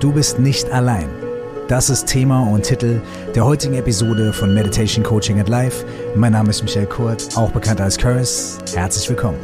Du 0.00 0.12
bist 0.12 0.38
nicht 0.38 0.70
allein. 0.70 1.10
Das 1.68 1.90
ist 1.90 2.06
Thema 2.06 2.50
und 2.50 2.62
Titel 2.62 3.02
der 3.34 3.44
heutigen 3.44 3.74
Episode 3.74 4.32
von 4.32 4.54
Meditation 4.54 5.04
Coaching 5.04 5.38
at 5.38 5.48
Life. 5.50 5.84
Mein 6.16 6.32
Name 6.32 6.48
ist 6.48 6.62
Michael 6.62 6.86
Kurt, 6.86 7.36
auch 7.36 7.52
bekannt 7.52 7.82
als 7.82 7.98
Curse. 7.98 8.58
Herzlich 8.74 9.06
willkommen. 9.10 9.38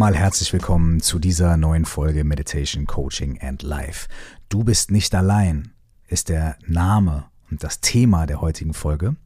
Nochmal 0.00 0.16
herzlich 0.16 0.50
willkommen 0.54 1.00
zu 1.00 1.18
dieser 1.18 1.58
neuen 1.58 1.84
Folge 1.84 2.24
Meditation, 2.24 2.86
Coaching 2.86 3.38
and 3.42 3.62
Life. 3.62 4.08
Du 4.48 4.64
bist 4.64 4.90
nicht 4.90 5.14
allein 5.14 5.74
ist 6.08 6.30
der 6.30 6.56
Name 6.66 7.26
und 7.50 7.62
das 7.62 7.80
Thema 7.80 8.24
der 8.24 8.40
heutigen 8.40 8.72
Folge. 8.72 9.16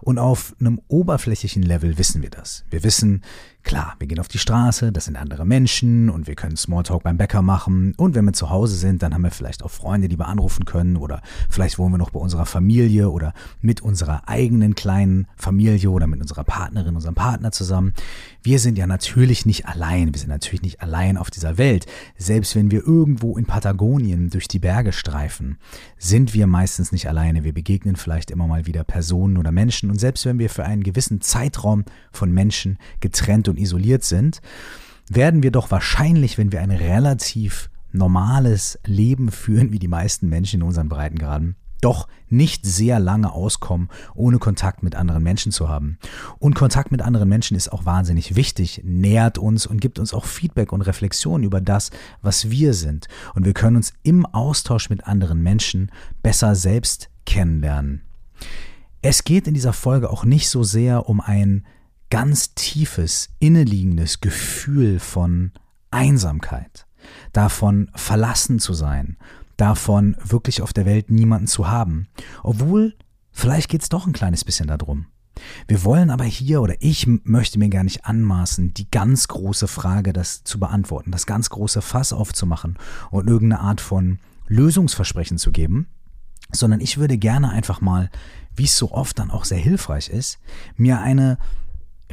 Und 0.00 0.18
auf 0.18 0.56
einem 0.58 0.80
oberflächlichen 0.88 1.62
Level 1.62 1.98
wissen 1.98 2.20
wir 2.20 2.30
das. 2.30 2.64
Wir 2.68 2.82
wissen, 2.82 3.22
Klar, 3.64 3.94
wir 3.98 4.06
gehen 4.06 4.20
auf 4.20 4.28
die 4.28 4.38
Straße, 4.38 4.92
das 4.92 5.06
sind 5.06 5.16
andere 5.16 5.46
Menschen 5.46 6.10
und 6.10 6.26
wir 6.26 6.34
können 6.34 6.54
Smalltalk 6.54 7.02
beim 7.02 7.16
Bäcker 7.16 7.40
machen. 7.40 7.94
Und 7.96 8.14
wenn 8.14 8.26
wir 8.26 8.34
zu 8.34 8.50
Hause 8.50 8.76
sind, 8.76 9.02
dann 9.02 9.14
haben 9.14 9.22
wir 9.22 9.30
vielleicht 9.30 9.62
auch 9.62 9.70
Freunde, 9.70 10.08
die 10.08 10.18
wir 10.18 10.28
anrufen 10.28 10.66
können 10.66 10.98
oder 10.98 11.22
vielleicht 11.48 11.78
wohnen 11.78 11.94
wir 11.94 11.98
noch 11.98 12.10
bei 12.10 12.20
unserer 12.20 12.44
Familie 12.44 13.08
oder 13.08 13.32
mit 13.62 13.80
unserer 13.80 14.28
eigenen 14.28 14.74
kleinen 14.74 15.28
Familie 15.34 15.88
oder 15.88 16.06
mit 16.06 16.20
unserer 16.20 16.44
Partnerin, 16.44 16.94
unserem 16.94 17.14
Partner 17.14 17.52
zusammen. 17.52 17.94
Wir 18.42 18.58
sind 18.58 18.76
ja 18.76 18.86
natürlich 18.86 19.46
nicht 19.46 19.66
allein. 19.66 20.12
Wir 20.12 20.20
sind 20.20 20.28
natürlich 20.28 20.60
nicht 20.60 20.82
allein 20.82 21.16
auf 21.16 21.30
dieser 21.30 21.56
Welt. 21.56 21.86
Selbst 22.18 22.54
wenn 22.56 22.70
wir 22.70 22.86
irgendwo 22.86 23.38
in 23.38 23.46
Patagonien 23.46 24.28
durch 24.28 24.46
die 24.46 24.58
Berge 24.58 24.92
streifen, 24.92 25.56
sind 25.96 26.34
wir 26.34 26.46
meistens 26.46 26.92
nicht 26.92 27.08
alleine. 27.08 27.44
Wir 27.44 27.54
begegnen 27.54 27.96
vielleicht 27.96 28.30
immer 28.30 28.46
mal 28.46 28.66
wieder 28.66 28.84
Personen 28.84 29.38
oder 29.38 29.52
Menschen. 29.52 29.88
Und 29.88 29.98
selbst 29.98 30.26
wenn 30.26 30.38
wir 30.38 30.50
für 30.50 30.66
einen 30.66 30.82
gewissen 30.82 31.22
Zeitraum 31.22 31.86
von 32.12 32.30
Menschen 32.30 32.76
getrennt 33.00 33.48
und 33.54 33.60
isoliert 33.60 34.04
sind, 34.04 34.40
werden 35.08 35.42
wir 35.42 35.50
doch 35.50 35.70
wahrscheinlich, 35.70 36.38
wenn 36.38 36.52
wir 36.52 36.60
ein 36.60 36.70
relativ 36.70 37.70
normales 37.92 38.78
Leben 38.84 39.30
führen, 39.30 39.72
wie 39.72 39.78
die 39.78 39.88
meisten 39.88 40.28
Menschen 40.28 40.60
in 40.60 40.66
unseren 40.66 40.88
Breitengraden, 40.88 41.56
doch 41.80 42.08
nicht 42.30 42.64
sehr 42.64 42.98
lange 42.98 43.32
auskommen, 43.32 43.90
ohne 44.14 44.38
Kontakt 44.38 44.82
mit 44.82 44.94
anderen 44.96 45.22
Menschen 45.22 45.52
zu 45.52 45.68
haben. 45.68 45.98
Und 46.38 46.54
Kontakt 46.54 46.90
mit 46.90 47.02
anderen 47.02 47.28
Menschen 47.28 47.56
ist 47.56 47.70
auch 47.70 47.84
wahnsinnig 47.84 48.34
wichtig, 48.34 48.80
nährt 48.84 49.38
uns 49.38 49.66
und 49.66 49.80
gibt 49.80 49.98
uns 49.98 50.14
auch 50.14 50.24
Feedback 50.24 50.72
und 50.72 50.80
Reflexion 50.80 51.42
über 51.42 51.60
das, 51.60 51.90
was 52.22 52.50
wir 52.50 52.72
sind. 52.72 53.06
Und 53.34 53.44
wir 53.44 53.52
können 53.52 53.76
uns 53.76 53.92
im 54.02 54.24
Austausch 54.26 54.88
mit 54.88 55.06
anderen 55.06 55.42
Menschen 55.42 55.92
besser 56.22 56.54
selbst 56.54 57.10
kennenlernen. 57.26 58.00
Es 59.02 59.24
geht 59.24 59.46
in 59.46 59.54
dieser 59.54 59.74
Folge 59.74 60.08
auch 60.08 60.24
nicht 60.24 60.48
so 60.48 60.62
sehr 60.62 61.08
um 61.08 61.20
ein 61.20 61.66
ganz 62.14 62.54
tiefes, 62.54 63.30
inneliegendes 63.40 64.20
Gefühl 64.20 65.00
von 65.00 65.50
Einsamkeit, 65.90 66.86
davon 67.32 67.90
verlassen 67.96 68.60
zu 68.60 68.72
sein, 68.72 69.16
davon 69.56 70.16
wirklich 70.24 70.62
auf 70.62 70.72
der 70.72 70.86
Welt 70.86 71.10
niemanden 71.10 71.48
zu 71.48 71.66
haben. 71.66 72.06
Obwohl, 72.44 72.94
vielleicht 73.32 73.68
geht 73.68 73.82
es 73.82 73.88
doch 73.88 74.06
ein 74.06 74.12
kleines 74.12 74.44
bisschen 74.44 74.68
darum. 74.68 75.06
Wir 75.66 75.82
wollen 75.82 76.10
aber 76.10 76.22
hier 76.22 76.62
oder 76.62 76.76
ich 76.78 77.08
möchte 77.24 77.58
mir 77.58 77.68
gar 77.68 77.82
nicht 77.82 78.04
anmaßen, 78.04 78.72
die 78.74 78.88
ganz 78.92 79.26
große 79.26 79.66
Frage 79.66 80.12
das 80.12 80.44
zu 80.44 80.60
beantworten, 80.60 81.10
das 81.10 81.26
ganz 81.26 81.50
große 81.50 81.82
Fass 81.82 82.12
aufzumachen 82.12 82.78
und 83.10 83.28
irgendeine 83.28 83.60
Art 83.60 83.80
von 83.80 84.20
Lösungsversprechen 84.46 85.36
zu 85.36 85.50
geben, 85.50 85.88
sondern 86.52 86.80
ich 86.80 86.96
würde 86.96 87.18
gerne 87.18 87.50
einfach 87.50 87.80
mal, 87.80 88.08
wie 88.54 88.66
es 88.66 88.78
so 88.78 88.92
oft 88.92 89.18
dann 89.18 89.32
auch 89.32 89.44
sehr 89.44 89.58
hilfreich 89.58 90.10
ist, 90.10 90.38
mir 90.76 91.00
eine 91.00 91.38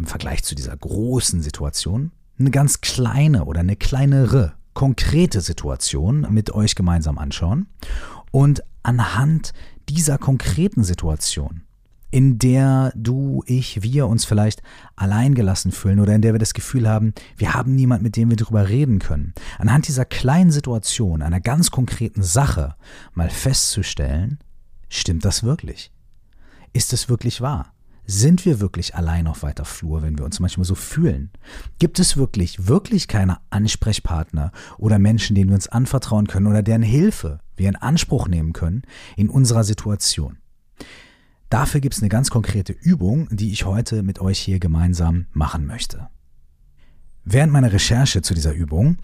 im 0.01 0.07
Vergleich 0.07 0.44
zu 0.44 0.56
dieser 0.56 0.75
großen 0.75 1.41
Situation 1.41 2.12
eine 2.39 2.50
ganz 2.50 2.81
kleine 2.81 3.45
oder 3.45 3.59
eine 3.59 3.75
kleinere, 3.75 4.53
konkrete 4.73 5.41
Situation 5.41 6.25
mit 6.31 6.51
euch 6.51 6.73
gemeinsam 6.73 7.19
anschauen 7.19 7.67
und 8.31 8.63
anhand 8.81 9.53
dieser 9.89 10.17
konkreten 10.17 10.84
Situation, 10.84 11.62
in 12.09 12.39
der 12.39 12.91
du, 12.95 13.44
ich, 13.45 13.84
wir 13.84 14.07
uns 14.07 14.25
vielleicht 14.25 14.63
alleingelassen 14.95 15.72
fühlen 15.72 16.00
oder 16.00 16.16
in 16.16 16.23
der 16.23 16.33
wir 16.33 16.39
das 16.39 16.56
Gefühl 16.56 16.89
haben, 16.89 17.13
wir 17.38 17.53
haben 17.53 17.75
niemand, 17.75 18.01
mit 18.01 18.16
dem 18.16 18.31
wir 18.31 18.38
darüber 18.38 18.69
reden 18.69 18.97
können. 18.97 19.35
Anhand 19.59 19.88
dieser 19.88 20.06
kleinen 20.06 20.51
Situation, 20.51 21.22
einer 21.22 21.41
ganz 21.41 21.69
konkreten 21.69 22.23
Sache 22.23 22.75
mal 23.13 23.29
festzustellen, 23.29 24.39
stimmt 24.89 25.25
das 25.25 25.44
wirklich? 25.44 25.91
Ist 26.73 26.91
es 26.91 27.07
wirklich 27.07 27.39
wahr? 27.39 27.72
Sind 28.13 28.44
wir 28.45 28.59
wirklich 28.59 28.94
allein 28.95 29.25
auf 29.25 29.41
weiter 29.41 29.63
Flur, 29.63 30.01
wenn 30.01 30.17
wir 30.17 30.25
uns 30.25 30.41
manchmal 30.41 30.66
so 30.66 30.75
fühlen? 30.75 31.31
Gibt 31.79 31.97
es 31.97 32.17
wirklich, 32.17 32.67
wirklich 32.67 33.07
keine 33.07 33.38
Ansprechpartner 33.51 34.51
oder 34.77 34.99
Menschen, 34.99 35.33
denen 35.33 35.49
wir 35.49 35.55
uns 35.55 35.69
anvertrauen 35.69 36.27
können 36.27 36.47
oder 36.47 36.61
deren 36.61 36.81
Hilfe 36.81 37.39
wir 37.55 37.69
in 37.69 37.77
Anspruch 37.77 38.27
nehmen 38.27 38.51
können 38.51 38.81
in 39.16 39.29
unserer 39.29 39.63
Situation? 39.63 40.39
Dafür 41.50 41.79
gibt 41.79 41.95
es 41.95 42.01
eine 42.01 42.09
ganz 42.09 42.29
konkrete 42.29 42.73
Übung, 42.73 43.29
die 43.31 43.53
ich 43.53 43.63
heute 43.63 44.03
mit 44.03 44.19
euch 44.19 44.39
hier 44.39 44.59
gemeinsam 44.59 45.27
machen 45.31 45.66
möchte. 45.66 46.09
Während 47.23 47.53
meiner 47.53 47.71
Recherche 47.71 48.21
zu 48.21 48.33
dieser 48.33 48.51
Übung 48.51 48.97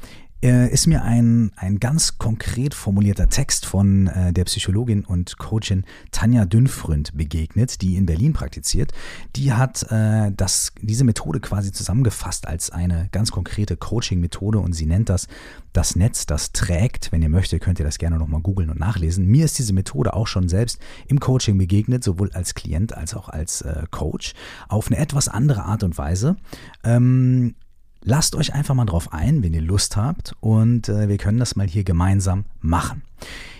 äh, 0.43 0.71
ist 0.71 0.87
mir 0.87 1.03
ein, 1.03 1.51
ein 1.55 1.79
ganz 1.79 2.17
konkret 2.17 2.73
formulierter 2.73 3.29
Text 3.29 3.65
von 3.65 4.07
äh, 4.07 4.33
der 4.33 4.45
Psychologin 4.45 5.03
und 5.05 5.37
Coachin 5.37 5.83
Tanja 6.11 6.45
Dünfründ 6.45 7.15
begegnet, 7.17 7.81
die 7.81 7.95
in 7.95 8.05
Berlin 8.05 8.33
praktiziert. 8.33 8.91
Die 9.35 9.53
hat 9.53 9.83
äh, 9.91 10.31
das, 10.35 10.73
diese 10.81 11.03
Methode 11.03 11.39
quasi 11.39 11.71
zusammengefasst 11.71 12.47
als 12.47 12.69
eine 12.69 13.09
ganz 13.11 13.31
konkrete 13.31 13.77
Coaching-Methode 13.77 14.59
und 14.59 14.73
sie 14.73 14.85
nennt 14.85 15.09
das 15.09 15.27
das 15.73 15.95
Netz, 15.95 16.25
das 16.25 16.53
trägt. 16.53 17.11
Wenn 17.11 17.21
ihr 17.21 17.29
möchtet, 17.29 17.61
könnt 17.61 17.79
ihr 17.79 17.85
das 17.85 17.99
gerne 17.99 18.17
nochmal 18.17 18.41
googeln 18.41 18.69
und 18.71 18.79
nachlesen. 18.79 19.27
Mir 19.27 19.45
ist 19.45 19.59
diese 19.59 19.73
Methode 19.73 20.13
auch 20.13 20.25
schon 20.25 20.49
selbst 20.49 20.79
im 21.07 21.19
Coaching 21.19 21.57
begegnet, 21.57 22.03
sowohl 22.03 22.31
als 22.31 22.55
Klient 22.55 22.97
als 22.97 23.13
auch 23.13 23.29
als 23.29 23.61
äh, 23.61 23.83
Coach, 23.91 24.33
auf 24.69 24.87
eine 24.87 24.97
etwas 24.97 25.27
andere 25.27 25.63
Art 25.63 25.83
und 25.83 25.97
Weise. 25.97 26.37
Ähm, 26.83 27.53
Lasst 28.01 28.35
euch 28.35 28.53
einfach 28.53 28.75
mal 28.75 28.85
drauf 28.85 29.13
ein, 29.13 29.43
wenn 29.43 29.53
ihr 29.53 29.61
Lust 29.61 29.97
habt 29.97 30.35
und 30.39 30.89
äh, 30.89 31.09
wir 31.09 31.17
können 31.17 31.39
das 31.39 31.55
mal 31.55 31.67
hier 31.67 31.83
gemeinsam 31.83 32.45
machen. 32.59 33.03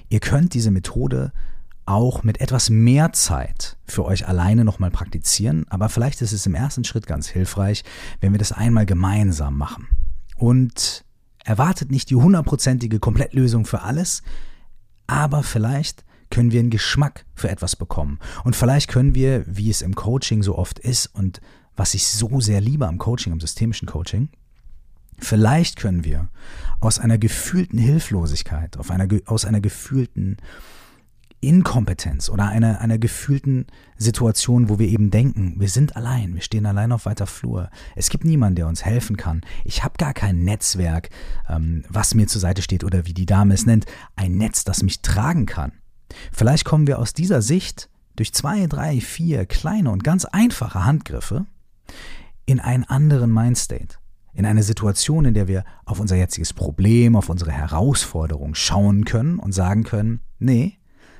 Ihr 0.09 0.20
könnt 0.20 0.53
diese 0.53 0.72
Methode 0.72 1.31
auch 1.86 2.24
mit 2.24 2.42
etwas 2.42 2.70
mehr 2.70 3.14
Zeit 3.14 3.78
für 3.86 4.06
euch 4.06 4.28
alleine 4.28 4.66
nochmal 4.66 4.92
praktizieren, 4.92 5.66
aber 5.70 5.90
vielleicht 5.90 6.22
ist 6.22 6.34
es 6.34 6.46
im 6.46 6.56
ersten 6.56 6.84
Schritt 6.84 7.08
ganz 7.08 7.28
hilfreich, 7.28 7.84
wenn 8.20 8.34
wir 8.34 8.40
das 8.40 8.52
einmal 8.52 8.86
gemeinsam 8.86 9.58
machen. 9.58 9.88
Und 10.36 11.06
erwartet 11.44 11.92
nicht 11.92 12.09
die 12.09 12.16
hundertprozentige 12.16 13.00
Komplettlösung 13.00 13.66
für 13.66 13.81
alles, 13.81 14.22
aber 15.08 15.44
vielleicht 15.44 16.04
können 16.30 16.52
wir 16.52 16.59
einen 16.59 16.69
Geschmack 16.69 17.25
für 17.36 17.50
etwas 17.50 17.78
bekommen. 17.78 18.19
Und 18.44 18.56
vielleicht 18.56 18.90
können 18.90 19.16
wir, 19.16 19.46
wie 19.48 19.69
es 19.69 19.81
im 19.81 19.96
Coaching 19.96 20.44
so 20.44 20.58
oft 20.58 20.78
ist 20.78 21.08
und 21.08 21.40
was 21.78 21.94
ich 21.94 22.08
so 22.08 22.42
sehr 22.42 22.60
liebe 22.60 22.88
am 22.88 22.98
Coaching, 22.98 23.32
am 23.32 23.40
systemischen 23.40 23.88
Coaching, 23.88 24.30
vielleicht 25.20 25.78
können 25.78 26.04
wir 26.04 26.30
aus 26.82 27.00
einer 27.00 27.18
gefühlten 27.18 27.80
Hilflosigkeit, 27.80 28.78
auf 28.78 28.92
einer, 28.92 29.08
aus 29.26 29.46
einer 29.46 29.62
gefühlten 29.62 30.38
Inkompetenz 31.40 32.30
oder 32.30 32.48
einer, 32.48 32.82
einer 32.82 32.98
gefühlten 32.98 33.68
Situation, 33.98 34.70
wo 34.70 34.80
wir 34.80 34.88
eben 34.88 35.12
denken, 35.12 35.56
wir 35.60 35.69
sind 35.69 35.96
allein, 35.96 36.34
wir 36.34 36.42
stehen 36.42 36.66
allein 36.66 36.92
auf 36.92 37.06
weiter 37.06 37.28
Flur, 37.28 37.69
es 37.96 38.10
gibt 38.10 38.25
niemanden, 38.25 38.56
der 38.56 38.68
uns 38.68 38.84
helfen 38.84 39.18
kann, 39.18 39.42
ich 39.63 39.84
habe 39.84 39.98
gar 40.00 40.13
kein 40.13 40.44
Netzwerk, 40.44 41.10
ähm, 41.48 41.84
was 41.90 42.16
mir 42.16 42.28
zur 42.28 42.42
Seite 42.42 42.63
steht 42.63 42.84
oder 42.84 43.06
wie 43.06 43.13
die 43.13 43.28
Dame 43.28 43.54
es 43.54 43.68
nennt, 43.68 43.86
ein 44.16 44.36
Netz, 44.36 44.63
das 44.63 44.81
mich 44.81 45.01
tragen 45.01 45.46
kann. 45.46 45.74
Vielleicht 46.31 46.66
kommen 46.66 46.88
wir 46.88 46.98
aus 46.98 47.13
dieser 47.13 47.44
Sicht 47.44 47.90
durch 48.16 48.34
zwei, 48.34 48.66
drei, 48.66 49.00
vier 49.00 49.46
kleine 49.46 49.92
und 49.92 50.04
ganz 50.04 50.25
einfache 50.25 50.86
Handgriffe 50.86 51.46
in 52.45 52.60
einen 52.60 52.84
anderen 52.84 53.31
Mindstate, 53.31 53.98
in 54.34 54.45
eine 54.45 54.63
Situation, 54.63 55.25
in 55.25 55.34
der 55.34 55.48
wir 55.48 55.63
auf 55.86 56.00
unser 56.00 56.16
jetziges 56.16 56.54
Problem, 56.54 57.16
auf 57.16 57.30
unsere 57.30 57.51
Herausforderung 57.51 58.56
schauen 58.56 59.06
können 59.06 59.39
und 59.39 59.51
sagen 59.51 59.84
können, 59.84 60.22
nee, 60.39 60.78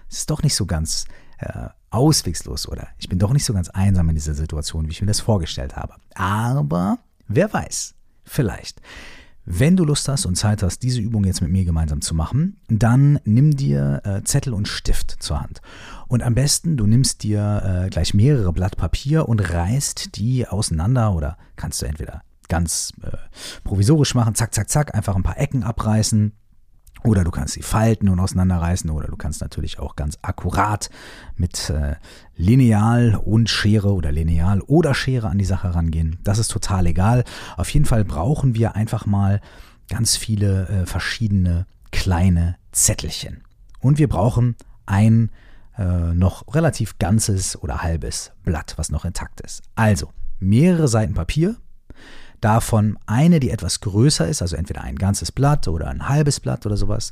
es 0.10 0.20
ist 0.20 0.30
doch 0.30 0.44
nicht 0.44 0.56
so 0.56 0.66
ganz 0.66 1.06
äh, 1.40 1.70
auswegslos 1.90 2.68
oder 2.68 2.88
ich 2.98 3.10
bin 3.10 3.20
doch 3.20 3.34
nicht 3.34 3.46
so 3.46 3.54
ganz 3.54 3.70
einsam 3.70 4.10
in 4.10 4.16
dieser 4.16 4.34
Situation, 4.34 4.88
wie 4.88 4.92
ich 4.92 5.02
mir 5.02 5.08
das 5.08 5.20
vorgestellt 5.20 5.76
habe. 5.76 5.96
Aber 6.16 7.00
wer 7.28 7.52
weiß, 7.52 7.96
vielleicht, 8.24 8.82
Wenn 9.50 9.78
du 9.78 9.86
Lust 9.86 10.10
hast 10.10 10.26
und 10.26 10.36
Zeit 10.36 10.62
hast, 10.62 10.80
diese 10.80 11.00
Übung 11.00 11.24
jetzt 11.24 11.42
mit 11.42 11.50
mir 11.50 11.64
gemeinsam 11.64 12.02
zu 12.02 12.14
machen, 12.14 12.58
dann 12.68 13.18
nimm 13.24 13.56
dir 13.56 14.02
äh, 14.04 14.22
Zettel 14.24 14.54
und 14.54 14.68
Stift 14.68 15.24
zur 15.24 15.40
Hand. 15.40 15.62
Und 16.10 16.22
am 16.22 16.36
besten, 16.36 16.76
du 16.76 16.86
nimmst 16.86 17.24
dir 17.24 17.86
äh, 17.86 17.90
gleich 17.90 18.14
mehrere 18.14 18.52
Blatt 18.52 18.76
Papier 18.76 19.30
und 19.30 19.40
reißt 19.40 20.18
die 20.18 20.46
auseinander 20.46 21.14
oder 21.14 21.38
kannst 21.56 21.82
du 21.82 21.86
entweder 21.86 22.24
ganz 22.50 22.92
äh, 23.02 23.16
provisorisch 23.64 24.16
machen, 24.16 24.36
zack, 24.36 24.54
zack, 24.54 24.70
zack, 24.70 24.94
einfach 24.94 25.16
ein 25.16 25.24
paar 25.24 25.40
Ecken 25.40 25.64
abreißen 25.64 26.34
oder 27.04 27.24
du 27.24 27.32
kannst 27.32 27.54
sie 27.54 27.62
falten 27.62 28.10
und 28.10 28.20
auseinanderreißen 28.20 28.90
oder 28.90 29.08
du 29.08 29.16
kannst 29.16 29.42
natürlich 29.42 29.80
auch 29.80 29.96
ganz 29.96 30.18
akkurat 30.22 30.90
mit 31.36 31.70
äh, 31.70 31.96
Lineal 32.36 33.16
und 33.16 33.50
Schere 33.50 33.94
oder 33.94 34.12
Lineal 34.12 34.62
oder 34.62 34.94
Schere 34.94 35.30
an 35.30 35.38
die 35.38 35.46
Sache 35.46 35.74
rangehen. 35.74 36.20
Das 36.24 36.40
ist 36.40 36.50
total 36.50 36.86
egal. 36.88 37.24
Auf 37.56 37.70
jeden 37.70 37.86
Fall 37.86 38.04
brauchen 38.06 38.56
wir 38.56 38.76
einfach 38.76 39.06
mal 39.06 39.42
ganz 39.90 40.18
viele 40.18 40.68
äh, 40.68 40.86
verschiedene 40.86 41.66
kleine 41.92 42.58
Zettelchen. 42.72 43.44
Und 43.80 43.98
wir 43.98 44.10
brauchen 44.10 44.56
ein 44.86 45.32
äh, 45.78 46.14
noch 46.14 46.54
relativ 46.54 46.98
ganzes 47.00 47.62
oder 47.62 47.84
halbes 47.84 48.32
Blatt, 48.44 48.74
was 48.78 48.90
noch 48.90 49.06
intakt 49.06 49.42
ist. 49.42 49.62
Also 49.76 50.10
mehrere 50.40 50.88
Seiten 50.88 51.14
Papier, 51.14 51.56
Davon 52.42 52.98
eine, 53.06 53.40
die 53.40 53.50
etwas 53.50 53.82
größer 53.82 54.28
ist, 54.28 54.42
also 54.42 54.56
entweder 54.56 54.84
ein 54.84 54.98
ganzes 54.98 55.32
Blatt 55.32 55.68
oder 55.68 55.88
ein 55.88 56.08
halbes 56.08 56.40
Blatt 56.40 56.66
oder 56.66 56.78
sowas. 56.78 57.12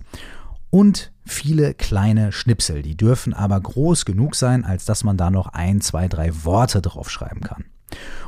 Und 0.69 1.11
viele 1.25 1.73
kleine 1.73 2.31
Schnipsel, 2.31 2.81
die 2.81 2.97
dürfen 2.97 3.33
aber 3.33 3.59
groß 3.59 4.05
genug 4.05 4.35
sein, 4.35 4.65
als 4.65 4.85
dass 4.85 5.03
man 5.03 5.17
da 5.17 5.31
noch 5.31 5.47
ein, 5.47 5.81
zwei, 5.81 6.07
drei 6.07 6.43
Worte 6.43 6.81
draufschreiben 6.81 7.41
kann. 7.41 7.65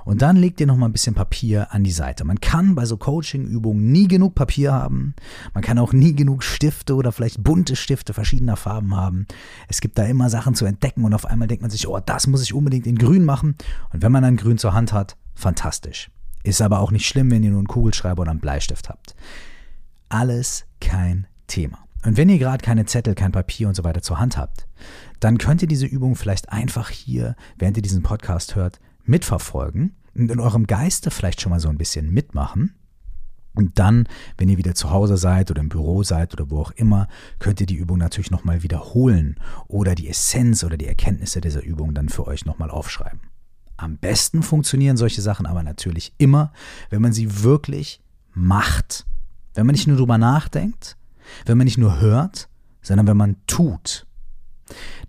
Und 0.05 0.21
dann 0.21 0.37
legt 0.37 0.61
ihr 0.61 0.67
noch 0.67 0.77
mal 0.77 0.85
ein 0.85 0.93
bisschen 0.93 1.15
Papier 1.15 1.73
an 1.73 1.83
die 1.83 1.91
Seite. 1.91 2.23
Man 2.23 2.39
kann 2.39 2.75
bei 2.75 2.85
so 2.85 2.95
Coaching-Übungen 2.95 3.91
nie 3.91 4.07
genug 4.07 4.35
Papier 4.35 4.71
haben. 4.71 5.15
Man 5.53 5.63
kann 5.63 5.79
auch 5.79 5.91
nie 5.91 6.15
genug 6.15 6.43
Stifte 6.43 6.95
oder 6.95 7.11
vielleicht 7.11 7.43
bunte 7.43 7.75
Stifte 7.75 8.13
verschiedener 8.13 8.55
Farben 8.55 8.95
haben. 8.95 9.27
Es 9.67 9.81
gibt 9.81 9.97
da 9.97 10.03
immer 10.03 10.29
Sachen 10.29 10.55
zu 10.55 10.65
entdecken 10.65 11.03
und 11.03 11.13
auf 11.13 11.25
einmal 11.25 11.47
denkt 11.47 11.63
man 11.63 11.71
sich, 11.71 11.87
oh, 11.87 11.99
das 11.99 12.27
muss 12.27 12.43
ich 12.43 12.53
unbedingt 12.53 12.87
in 12.87 12.97
grün 12.97 13.25
machen. 13.25 13.55
Und 13.91 14.01
wenn 14.01 14.11
man 14.11 14.23
dann 14.23 14.37
grün 14.37 14.57
zur 14.57 14.73
Hand 14.73 14.93
hat, 14.93 15.17
fantastisch. 15.35 16.09
Ist 16.43 16.61
aber 16.61 16.79
auch 16.79 16.91
nicht 16.91 17.07
schlimm, 17.07 17.31
wenn 17.31 17.43
ihr 17.43 17.49
nur 17.49 17.59
einen 17.59 17.67
Kugelschreiber 17.67 18.21
oder 18.21 18.31
einen 18.31 18.39
Bleistift 18.39 18.89
habt. 18.89 19.15
Alles 20.09 20.65
kein 20.79 21.27
Thema. 21.47 21.79
Und 22.05 22.15
wenn 22.15 22.29
ihr 22.29 22.37
gerade 22.37 22.63
keine 22.63 22.85
Zettel, 22.85 23.15
kein 23.15 23.31
Papier 23.31 23.67
und 23.67 23.75
so 23.75 23.83
weiter 23.83 24.01
zur 24.01 24.19
Hand 24.19 24.37
habt, 24.37 24.67
dann 25.19 25.37
könnt 25.37 25.61
ihr 25.61 25.67
diese 25.67 25.85
Übung 25.85 26.15
vielleicht 26.15 26.49
einfach 26.49 26.89
hier, 26.89 27.35
während 27.57 27.77
ihr 27.77 27.83
diesen 27.83 28.03
Podcast 28.03 28.55
hört, 28.55 28.79
mitverfolgen 29.03 29.95
und 30.15 30.31
in 30.31 30.39
eurem 30.39 30.67
Geiste 30.67 31.11
vielleicht 31.11 31.41
schon 31.41 31.49
mal 31.49 31.59
so 31.59 31.69
ein 31.69 31.77
bisschen 31.77 32.11
mitmachen. 32.13 32.75
Und 33.55 33.79
dann, 33.79 34.07
wenn 34.37 34.49
ihr 34.49 34.59
wieder 34.59 34.75
zu 34.75 34.91
Hause 34.91 35.17
seid 35.17 35.49
oder 35.49 35.61
im 35.61 35.69
Büro 35.69 36.03
seid 36.03 36.33
oder 36.33 36.51
wo 36.51 36.61
auch 36.61 36.71
immer, 36.71 37.07
könnt 37.39 37.59
ihr 37.59 37.65
die 37.65 37.75
Übung 37.75 37.97
natürlich 37.97 38.29
nochmal 38.29 38.61
wiederholen 38.61 39.39
oder 39.67 39.95
die 39.95 40.07
Essenz 40.07 40.63
oder 40.63 40.77
die 40.77 40.85
Erkenntnisse 40.85 41.41
dieser 41.41 41.63
Übung 41.63 41.95
dann 41.95 42.09
für 42.09 42.27
euch 42.27 42.45
nochmal 42.45 42.69
aufschreiben. 42.69 43.19
Am 43.77 43.97
besten 43.97 44.43
funktionieren 44.43 44.97
solche 44.97 45.21
Sachen 45.21 45.45
aber 45.45 45.63
natürlich 45.63 46.13
immer, 46.17 46.51
wenn 46.89 47.01
man 47.01 47.13
sie 47.13 47.43
wirklich 47.43 48.01
macht. 48.33 49.05
Wenn 49.53 49.65
man 49.65 49.73
nicht 49.73 49.87
nur 49.87 49.97
drüber 49.97 50.17
nachdenkt, 50.17 50.97
wenn 51.45 51.57
man 51.57 51.65
nicht 51.65 51.77
nur 51.77 51.99
hört, 51.99 52.49
sondern 52.81 53.07
wenn 53.07 53.17
man 53.17 53.37
tut. 53.47 54.07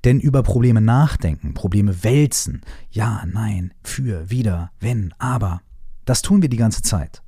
Denn 0.04 0.20
über 0.20 0.42
Probleme 0.42 0.80
nachdenken, 0.80 1.54
Probleme 1.54 2.04
wälzen, 2.04 2.62
ja, 2.90 3.24
nein, 3.26 3.74
für, 3.82 4.30
wieder, 4.30 4.70
wenn, 4.80 5.12
aber, 5.18 5.62
das 6.04 6.22
tun 6.22 6.42
wir 6.42 6.48
die 6.48 6.56
ganze 6.56 6.82
Zeit. 6.82 7.22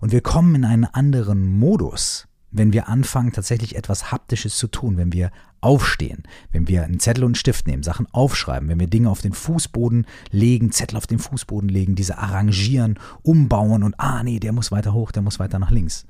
Und 0.00 0.12
wir 0.12 0.20
kommen 0.20 0.54
in 0.54 0.64
einen 0.64 0.84
anderen 0.84 1.46
Modus, 1.46 2.28
wenn 2.50 2.72
wir 2.72 2.88
anfangen, 2.88 3.32
tatsächlich 3.32 3.76
etwas 3.76 4.12
Haptisches 4.12 4.56
zu 4.56 4.68
tun, 4.68 4.96
wenn 4.96 5.12
wir 5.12 5.30
aufstehen, 5.60 6.22
wenn 6.52 6.68
wir 6.68 6.84
einen 6.84 7.00
Zettel 7.00 7.24
und 7.24 7.30
einen 7.30 7.36
Stift 7.36 7.66
nehmen, 7.66 7.82
Sachen 7.82 8.06
aufschreiben, 8.12 8.68
wenn 8.68 8.80
wir 8.80 8.86
Dinge 8.86 9.10
auf 9.10 9.20
den 9.20 9.32
Fußboden 9.32 10.06
legen, 10.30 10.72
Zettel 10.72 10.96
auf 10.96 11.06
den 11.06 11.18
Fußboden 11.18 11.68
legen, 11.68 11.94
diese 11.94 12.18
arrangieren, 12.18 12.98
umbauen 13.22 13.82
und 13.82 13.94
ah 13.98 14.22
nee, 14.22 14.40
der 14.40 14.52
muss 14.52 14.70
weiter 14.70 14.92
hoch, 14.92 15.12
der 15.12 15.22
muss 15.22 15.38
weiter 15.38 15.58
nach 15.58 15.70
links. 15.70 16.06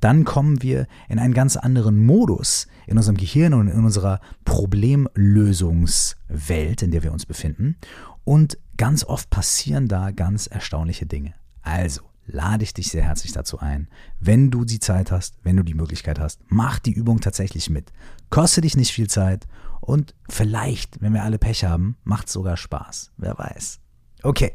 Dann 0.00 0.24
kommen 0.24 0.62
wir 0.62 0.86
in 1.08 1.18
einen 1.18 1.34
ganz 1.34 1.56
anderen 1.56 2.04
Modus 2.04 2.68
in 2.86 2.96
unserem 2.96 3.16
Gehirn 3.16 3.54
und 3.54 3.66
in 3.68 3.84
unserer 3.84 4.20
Problemlösungswelt, 4.44 6.82
in 6.82 6.92
der 6.92 7.02
wir 7.02 7.12
uns 7.12 7.26
befinden. 7.26 7.76
Und 8.24 8.58
ganz 8.76 9.04
oft 9.04 9.30
passieren 9.30 9.88
da 9.88 10.12
ganz 10.12 10.46
erstaunliche 10.46 11.06
Dinge. 11.06 11.34
Also, 11.62 12.02
lade 12.28 12.62
ich 12.62 12.74
dich 12.74 12.90
sehr 12.90 13.04
herzlich 13.04 13.32
dazu 13.32 13.58
ein. 13.58 13.88
Wenn 14.20 14.50
du 14.50 14.64
die 14.64 14.78
Zeit 14.78 15.10
hast, 15.10 15.36
wenn 15.42 15.56
du 15.56 15.62
die 15.62 15.74
Möglichkeit 15.74 16.20
hast, 16.20 16.40
mach 16.46 16.78
die 16.78 16.92
Übung 16.92 17.20
tatsächlich 17.20 17.70
mit. 17.70 17.90
Koste 18.30 18.60
dich 18.60 18.76
nicht 18.76 18.92
viel 18.92 19.08
Zeit 19.08 19.46
und 19.80 20.14
vielleicht, 20.28 21.00
wenn 21.00 21.14
wir 21.14 21.22
alle 21.22 21.38
Pech 21.38 21.64
haben, 21.64 21.96
macht 22.04 22.26
es 22.26 22.32
sogar 22.32 22.56
Spaß. 22.56 23.12
Wer 23.16 23.38
weiß. 23.38 23.80
Okay, 24.22 24.52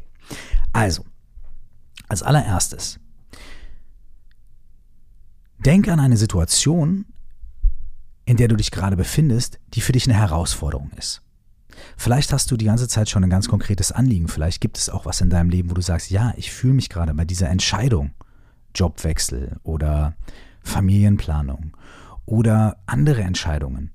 also, 0.72 1.04
als 2.08 2.22
allererstes, 2.22 3.00
denk 5.58 5.88
an 5.88 6.00
eine 6.00 6.16
Situation, 6.16 7.06
in 8.26 8.36
der 8.36 8.48
du 8.48 8.56
dich 8.56 8.70
gerade 8.70 8.96
befindest, 8.96 9.58
die 9.74 9.80
für 9.80 9.92
dich 9.92 10.06
eine 10.06 10.18
Herausforderung 10.18 10.90
ist. 10.92 11.22
Vielleicht 11.96 12.32
hast 12.32 12.50
du 12.50 12.56
die 12.56 12.66
ganze 12.66 12.88
Zeit 12.88 13.10
schon 13.10 13.24
ein 13.24 13.30
ganz 13.30 13.48
konkretes 13.48 13.92
Anliegen. 13.92 14.28
Vielleicht 14.28 14.60
gibt 14.60 14.78
es 14.78 14.88
auch 14.88 15.06
was 15.06 15.20
in 15.20 15.30
deinem 15.30 15.50
Leben, 15.50 15.70
wo 15.70 15.74
du 15.74 15.82
sagst, 15.82 16.10
ja, 16.10 16.32
ich 16.36 16.52
fühle 16.52 16.74
mich 16.74 16.88
gerade 16.88 17.12
bei 17.14 17.24
dieser 17.24 17.48
Entscheidung, 17.48 18.12
Jobwechsel 18.74 19.56
oder 19.62 20.14
Familienplanung 20.62 21.76
oder 22.26 22.78
andere 22.86 23.22
Entscheidungen. 23.22 23.90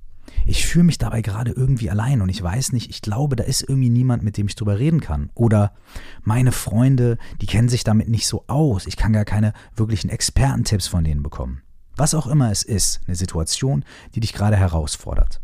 Ich 0.46 0.66
fühle 0.66 0.86
mich 0.86 0.98
dabei 0.98 1.22
gerade 1.22 1.52
irgendwie 1.52 1.90
allein 1.90 2.22
und 2.22 2.30
ich 2.30 2.42
weiß 2.42 2.72
nicht, 2.72 2.90
ich 2.90 3.02
glaube, 3.02 3.36
da 3.36 3.44
ist 3.44 3.62
irgendwie 3.62 3.90
niemand, 3.90 4.24
mit 4.24 4.38
dem 4.38 4.48
ich 4.48 4.56
drüber 4.56 4.80
reden 4.80 5.02
kann. 5.02 5.32
Oder 5.36 5.74
meine 6.22 6.52
Freunde, 6.52 7.18
die 7.42 7.46
kennen 7.46 7.70
sich 7.70 7.84
damit 7.84 8.10
nicht 8.10 8.28
so 8.28 8.46
aus. 8.48 8.88
Ich 8.88 8.96
kann 8.96 9.14
gar 9.14 9.26
keine 9.26 9.54
wirklichen 9.76 10.10
Expertentipps 10.10 10.88
von 10.88 11.04
denen 11.04 11.24
bekommen. 11.24 11.62
Was 11.96 12.14
auch 12.14 12.28
immer 12.28 12.52
es 12.52 12.64
ist, 12.64 13.02
eine 13.08 13.16
Situation, 13.16 13.84
die 14.16 14.22
dich 14.22 14.34
gerade 14.34 14.56
herausfordert 14.56 15.42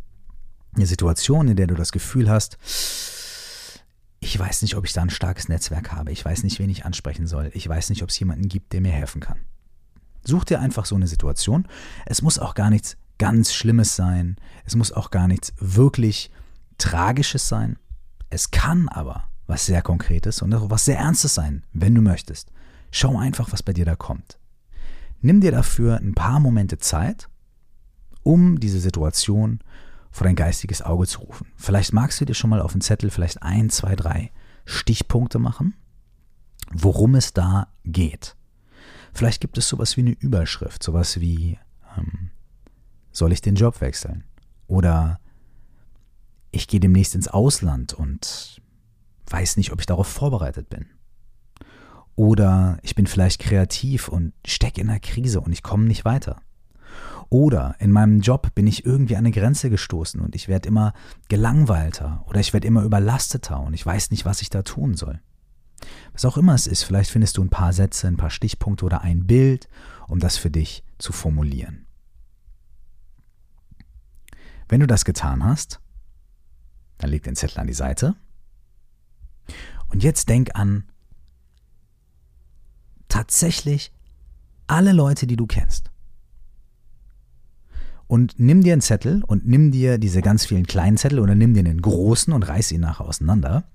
eine 0.76 0.86
Situation, 0.86 1.48
in 1.48 1.56
der 1.56 1.68
du 1.68 1.76
das 1.76 1.92
Gefühl 1.92 2.30
hast, 2.30 2.58
ich 4.20 4.38
weiß 4.38 4.62
nicht, 4.62 4.76
ob 4.76 4.86
ich 4.86 4.94
da 4.94 5.02
ein 5.02 5.10
starkes 5.10 5.50
Netzwerk 5.50 5.92
habe, 5.92 6.12
ich 6.12 6.24
weiß 6.24 6.44
nicht, 6.44 6.60
wen 6.60 6.70
ich 6.70 6.86
ansprechen 6.86 7.28
soll, 7.28 7.52
ich 7.54 7.68
weiß 7.68 7.90
nicht, 7.90 8.04
ob 8.04 8.10
es 8.10 8.20
jemanden 8.20 8.48
gibt, 8.48 8.74
der 8.74 8.81
mir 8.81 8.92
helfen 8.92 9.22
kann. 9.22 9.40
Such 10.25 10.45
dir 10.45 10.60
einfach 10.60 10.86
so 10.86 10.95
eine 10.95 11.07
Situation. 11.07 11.68
Es 12.06 12.22
muss 12.22 12.39
auch 12.39 12.54
gar 12.54 12.69
nichts 12.69 12.98
ganz 13.18 13.54
Schlimmes 13.54 13.95
sein, 13.95 14.36
es 14.66 14.75
muss 14.75 14.92
auch 14.92 15.12
gar 15.12 15.27
nichts 15.27 15.54
wirklich 15.60 16.31
Tragisches 16.77 17.48
sein. 17.48 17.77
Es 18.30 18.51
kann 18.51 18.89
aber 18.89 19.30
was 19.48 19.66
sehr 19.66 19.81
Konkretes 19.81 20.42
und 20.42 20.54
auch 20.54 20.69
was 20.69 20.86
sehr 20.86 20.98
Ernstes 20.98 21.35
sein, 21.35 21.64
wenn 21.71 21.95
du 21.95 22.02
möchtest. 22.02 22.52
Schau 22.92 23.18
einfach, 23.18 23.52
was 23.52 23.64
bei 23.64 23.73
dir 23.73 23.85
da 23.85 23.95
kommt. 23.95 24.40
Nimm 25.21 25.42
dir 25.42 25.52
dafür 25.52 25.97
ein 25.97 26.14
paar 26.14 26.40
Momente 26.40 26.78
Zeit, 26.78 27.30
um 28.23 28.59
diese 28.59 28.80
Situation 28.80 29.59
vor 30.11 30.26
dein 30.26 30.35
geistiges 30.35 30.81
Auge 30.81 31.07
zu 31.07 31.19
rufen. 31.19 31.47
Vielleicht 31.56 31.94
magst 31.94 32.19
du 32.21 32.26
dir 32.26 32.33
schon 32.33 32.50
mal 32.50 32.61
auf 32.61 32.71
den 32.71 32.81
Zettel 32.81 33.09
vielleicht 33.09 33.44
ein, 33.44 33.69
zwei, 33.69 33.95
drei 33.95 34.31
Stichpunkte 34.66 35.40
machen, 35.40 35.76
worum 36.71 37.16
es 37.16 37.33
da 37.33 37.68
geht. 37.83 38.35
Vielleicht 39.16 39.40
gibt 39.40 39.57
es 39.57 39.69
sowas 39.69 39.95
wie 39.95 40.02
eine 40.02 40.12
Überschrift, 40.12 40.84
sowas 40.84 41.22
wie 41.22 41.57
ähm, 41.98 42.31
soll 43.14 43.31
ich 43.31 43.40
den 43.42 43.56
Job 43.56 43.80
wechseln? 43.80 44.26
Oder 44.68 45.22
ich 46.52 46.68
gehe 46.68 46.81
demnächst 46.81 47.16
ins 47.16 47.30
Ausland 47.30 47.94
und 47.94 48.62
weiß 49.28 49.56
nicht, 49.56 49.72
ob 49.72 49.80
ich 49.80 49.86
darauf 49.86 50.07
vorbereitet 50.07 50.68
bin. 50.69 50.88
Oder 52.18 52.78
ich 52.81 52.94
bin 52.95 53.07
vielleicht 53.07 53.40
kreativ 53.40 54.10
und 54.10 54.34
stecke 54.45 54.81
in 54.81 54.90
einer 54.90 55.00
Krise 55.00 55.40
und 55.40 55.54
ich 55.54 55.64
komme 55.64 55.86
nicht 55.86 56.04
weiter. 56.04 56.42
Oder 57.30 57.76
in 57.80 57.92
meinem 57.92 58.19
Job 58.19 58.54
bin 58.54 58.68
ich 58.68 58.86
irgendwie 58.86 59.16
an 59.16 59.26
eine 59.26 59.31
Grenze 59.31 59.69
gestoßen 59.69 60.19
und 60.19 60.36
ich 60.36 60.50
werde 60.50 60.68
immer 60.68 60.94
gelangweilter 61.30 62.26
oder 62.28 62.42
ich 62.42 62.52
werde 62.52 62.68
immer 62.68 62.84
überlasteter 62.84 63.62
und 63.62 63.74
ich 63.74 63.86
weiß 63.86 64.12
nicht, 64.12 64.26
was 64.26 64.42
ich 64.42 64.50
da 64.50 64.62
tun 64.62 64.95
soll. 64.95 65.22
Was 66.14 66.26
auch 66.26 66.38
immer 66.38 66.54
es 66.54 66.68
ist, 66.68 66.84
vielleicht 66.84 67.12
findest 67.12 67.38
du 67.38 67.44
ein 67.44 67.50
paar 67.50 67.74
Sätze, 67.74 68.08
ein 68.08 68.18
paar 68.18 68.30
Stichpunkte 68.30 68.86
oder 68.86 69.02
ein 69.02 69.28
Bild, 69.28 69.68
um 70.08 70.20
das 70.20 70.38
für 70.38 70.50
dich 70.50 70.84
zu 70.98 71.12
formulieren. 71.12 71.86
Wenn 74.68 74.80
du 74.80 74.88
das 74.88 75.06
getan 75.06 75.44
hast, 75.44 75.80
dann 76.98 77.10
leg 77.10 77.24
den 77.24 77.36
Zettel 77.36 77.60
an 77.60 77.68
die 77.68 77.74
Seite. 77.74 78.16
Und 79.90 80.04
jetzt 80.04 80.30
denk 80.30 80.56
an 80.56 80.86
tatsächlich 83.10 83.94
alle 84.68 84.94
Leute, 84.94 85.28
die 85.28 85.36
du 85.36 85.46
kennst 85.46 85.92
und 88.08 88.36
nimm 88.38 88.62
dir 88.62 88.74
einen 88.74 88.82
Zettel 88.82 89.24
und 89.24 89.48
nimm 89.48 89.72
dir 89.72 89.98
diese 89.98 90.22
ganz 90.22 90.46
vielen 90.46 90.68
kleinen 90.68 90.98
Zettel 90.98 91.20
oder 91.20 91.36
nimm 91.36 91.54
dir 91.54 91.62
einen 91.62 91.82
großen 91.82 92.34
und 92.34 92.44
reiß 92.44 92.72
ihn 92.72 92.82
nachher 92.82 93.06
auseinander 93.06 93.66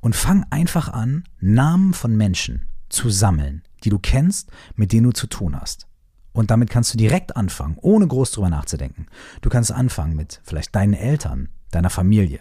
und 0.00 0.16
fang 0.16 0.44
einfach 0.50 0.88
an, 0.88 1.24
Namen 1.40 1.94
von 1.94 2.16
Menschen 2.16 2.68
zu 2.88 3.10
sammeln, 3.10 3.62
die 3.84 3.90
du 3.90 3.98
kennst, 3.98 4.50
mit 4.74 4.92
denen 4.92 5.04
du 5.04 5.12
zu 5.12 5.26
tun 5.26 5.60
hast. 5.60 5.86
Und 6.32 6.50
damit 6.50 6.68
kannst 6.68 6.92
du 6.92 6.98
direkt 6.98 7.36
anfangen, 7.36 7.78
ohne 7.80 8.06
groß 8.06 8.32
drüber 8.32 8.50
nachzudenken. 8.50 9.06
Du 9.40 9.48
kannst 9.48 9.72
anfangen 9.72 10.14
mit 10.14 10.40
vielleicht 10.44 10.74
deinen 10.74 10.92
Eltern, 10.92 11.48
deiner 11.70 11.90
Familie. 11.90 12.40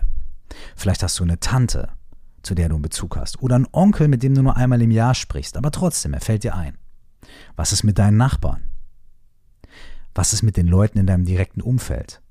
Vielleicht 0.76 1.02
hast 1.02 1.18
du 1.20 1.24
eine 1.24 1.40
Tante, 1.40 1.90
zu 2.44 2.56
der 2.56 2.70
du 2.70 2.76
einen 2.76 2.82
Bezug 2.82 3.16
hast. 3.16 3.42
Oder 3.42 3.56
einen 3.56 3.68
Onkel, 3.72 4.08
mit 4.08 4.22
dem 4.22 4.36
du 4.36 4.44
nur 4.44 4.58
einmal 4.58 4.82
im 4.82 4.92
Jahr 4.92 5.16
sprichst. 5.16 5.56
Aber 5.58 5.72
trotzdem, 5.72 6.14
er 6.14 6.22
fällt 6.22 6.44
dir 6.44 6.56
ein. 6.56 6.78
Was 7.56 7.72
ist 7.72 7.84
mit 7.84 7.98
deinen 7.98 8.18
Nachbarn? 8.18 8.70
Was 10.14 10.34
ist 10.34 10.44
mit 10.44 10.58
den 10.58 10.68
Leuten 10.68 10.98
in 10.98 11.08
deinem 11.08 11.26
direkten 11.26 11.62
Umfeld? 11.62 12.22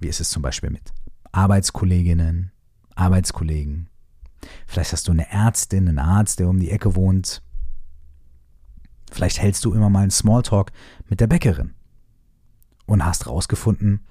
Wie 0.00 0.08
ist 0.08 0.20
es 0.20 0.30
zum 0.30 0.42
Beispiel 0.42 0.70
mit 0.70 0.92
Arbeitskolleginnen, 1.32 2.52
Arbeitskollegen? 2.94 3.90
Vielleicht 4.66 4.92
hast 4.92 5.08
du 5.08 5.12
eine 5.12 5.30
Ärztin, 5.30 5.88
einen 5.88 5.98
Arzt, 5.98 6.38
der 6.38 6.48
um 6.48 6.60
die 6.60 6.70
Ecke 6.70 6.94
wohnt. 6.94 7.42
Vielleicht 9.10 9.40
hältst 9.40 9.64
du 9.64 9.72
immer 9.72 9.90
mal 9.90 10.02
einen 10.02 10.10
Smalltalk 10.10 10.72
mit 11.08 11.20
der 11.20 11.26
Bäckerin 11.26 11.74
und 12.86 13.04
hast 13.04 13.26
rausgefunden, 13.26 14.06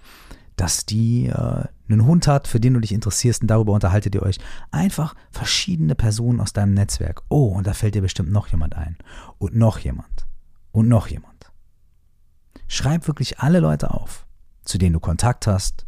dass 0.56 0.86
die 0.86 1.28
äh, 1.28 1.66
einen 1.90 2.06
Hund 2.06 2.28
hat, 2.28 2.48
für 2.48 2.60
den 2.60 2.74
du 2.74 2.80
dich 2.80 2.92
interessierst 2.92 3.42
und 3.42 3.48
darüber 3.48 3.74
unterhaltet 3.74 4.16
ihr 4.16 4.24
euch. 4.24 4.40
Einfach 4.72 5.16
verschiedene 5.32 5.96
Personen 5.96 6.42
aus 6.42 6.52
deinem 6.52 6.74
Netzwerk. 6.74 7.24
Oh, 7.30 7.50
und 7.50 7.68
da 7.68 7.74
fällt 7.74 7.96
dir 7.96 8.02
bestimmt 8.02 8.32
noch 8.32 8.48
jemand 8.48 8.76
ein. 8.76 8.98
Und 9.38 9.56
noch 9.56 9.80
jemand. 9.80 10.28
Und 10.72 10.88
noch 10.88 11.08
jemand. 11.08 11.52
Schreib 12.68 13.08
wirklich 13.08 13.40
alle 13.40 13.60
Leute 13.60 13.92
auf, 13.92 14.26
zu 14.64 14.78
denen 14.78 14.94
du 14.94 15.00
Kontakt 15.00 15.48
hast, 15.48 15.86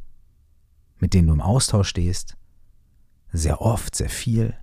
mit 0.99 1.13
denen 1.13 1.27
du 1.27 1.33
im 1.33 1.41
Austausch 1.41 1.89
stehst. 1.89 2.37
Sehr 3.31 3.61
oft, 3.61 3.95
sehr 3.95 4.09
viel. 4.09 4.55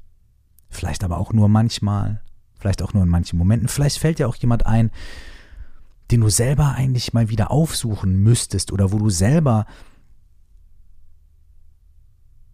Vielleicht 0.68 1.04
aber 1.04 1.18
auch 1.18 1.32
nur 1.32 1.48
manchmal. 1.48 2.22
Vielleicht 2.58 2.82
auch 2.82 2.94
nur 2.94 3.02
in 3.02 3.08
manchen 3.08 3.38
Momenten. 3.38 3.68
Vielleicht 3.68 3.98
fällt 3.98 4.18
dir 4.18 4.28
auch 4.28 4.36
jemand 4.36 4.66
ein, 4.66 4.90
den 6.10 6.20
du 6.20 6.28
selber 6.28 6.74
eigentlich 6.74 7.12
mal 7.12 7.28
wieder 7.28 7.50
aufsuchen 7.50 8.22
müsstest 8.22 8.72
oder 8.72 8.92
wo 8.92 8.98
du 8.98 9.10
selber 9.10 9.66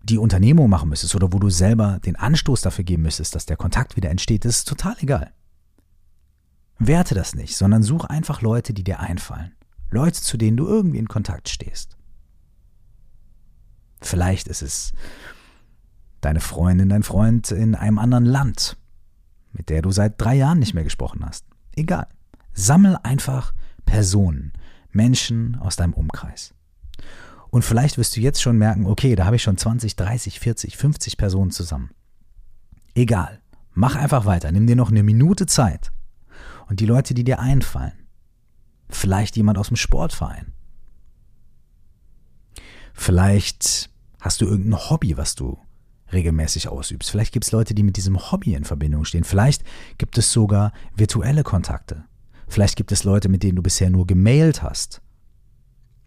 die 0.03 0.19
Unternehmung 0.19 0.69
machen 0.69 0.89
müsstest 0.89 1.15
oder 1.15 1.33
wo 1.33 1.39
du 1.39 1.49
selber 1.49 2.01
den 2.01 2.17
Anstoß 2.17 2.61
dafür 2.63 2.85
geben 2.85 3.05
müsstest, 3.05 3.35
dass 3.35 3.47
der 3.47 3.57
Kontakt 3.57 3.97
wieder 3.97 4.11
entsteht, 4.11 4.45
das 4.45 4.59
ist 4.59 4.69
total 4.69 4.97
egal. 5.01 5.33
Werte 6.79 7.15
das 7.15 7.35
nicht, 7.35 7.57
sondern 7.57 7.83
such 7.83 8.05
einfach 8.07 8.43
Leute, 8.43 8.75
die 8.75 8.83
dir 8.83 8.99
einfallen. 8.99 9.53
Leute, 9.91 10.21
zu 10.21 10.37
denen 10.37 10.57
du 10.57 10.67
irgendwie 10.67 10.99
in 10.99 11.07
Kontakt 11.07 11.49
stehst. 11.49 11.97
Vielleicht 14.01 14.49
ist 14.49 14.63
es 14.63 14.93
deine 16.23 16.41
Freundin, 16.41 16.89
dein 16.89 17.03
Freund 17.03 17.51
in 17.51 17.75
einem 17.75 17.99
anderen 17.99 18.25
Land, 18.25 18.79
mit 19.53 19.69
der 19.69 19.83
du 19.83 19.91
seit 19.91 20.19
drei 20.19 20.35
Jahren 20.35 20.61
nicht 20.61 20.73
mehr 20.73 20.85
gesprochen 20.85 21.25
hast. 21.27 21.45
Egal. 21.75 22.07
Sammel 22.55 22.97
einfach 23.03 23.53
Personen, 23.85 24.53
Menschen 24.91 25.57
aus 25.57 25.77
deinem 25.77 25.93
Umkreis. 25.93 26.55
Und 27.51 27.65
vielleicht 27.65 27.99
wirst 27.99 28.17
du 28.17 28.21
jetzt 28.21 28.41
schon 28.41 28.57
merken, 28.57 28.87
okay, 28.87 29.15
da 29.15 29.27
habe 29.27 29.37
ich 29.37 29.43
schon 29.43 29.59
20, 29.59 29.97
30, 29.97 30.41
40, 30.41 30.77
50 30.77 31.17
Personen 31.19 31.51
zusammen. 31.51 31.91
Egal. 32.95 33.41
Mach 33.75 33.97
einfach 33.97 34.25
weiter. 34.25 34.53
Nimm 34.53 34.67
dir 34.67 34.77
noch 34.77 34.91
eine 34.91 35.03
Minute 35.03 35.47
Zeit. 35.47 35.93
Und 36.69 36.81
die 36.81 36.87
Leute, 36.87 37.15
die 37.15 37.25
dir 37.25 37.41
einfallen. 37.41 38.07
Vielleicht 38.89 39.37
jemand 39.37 39.59
aus 39.59 39.69
dem 39.69 39.77
Sportverein. 39.77 40.53
Vielleicht 42.95 43.91
hast 44.21 44.41
du 44.41 44.47
irgendein 44.47 44.89
Hobby, 44.89 45.17
was 45.17 45.35
du 45.35 45.59
regelmäßig 46.13 46.69
ausübst. 46.69 47.11
Vielleicht 47.11 47.33
gibt 47.33 47.45
es 47.45 47.53
Leute, 47.53 47.75
die 47.75 47.83
mit 47.83 47.97
diesem 47.97 48.31
Hobby 48.31 48.55
in 48.55 48.65
Verbindung 48.65 49.05
stehen. 49.05 49.25
Vielleicht 49.25 49.65
gibt 49.99 50.19
es 50.19 50.33
sogar 50.33 50.73
virtuelle 50.95 51.43
Kontakte. 51.43 52.05
Vielleicht 52.49 52.77
gibt 52.77 52.93
es 52.93 53.05
Leute, 53.05 53.29
mit 53.29 53.43
denen 53.43 53.57
du 53.57 53.63
bisher 53.63 53.91
nur 53.91 54.07
gemailt 54.07 54.63
hast. 54.63 55.01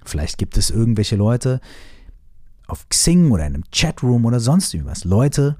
Vielleicht 0.04 0.38
gibt 0.38 0.58
es 0.58 0.70
irgendwelche 0.70 1.16
Leute 1.16 1.60
auf 2.68 2.88
Xing 2.90 3.32
oder 3.32 3.46
in 3.46 3.56
einem 3.56 3.64
Chatroom 3.72 4.26
oder 4.26 4.40
sonst 4.40 4.74
irgendwas. 4.74 5.04
Leute, 5.04 5.58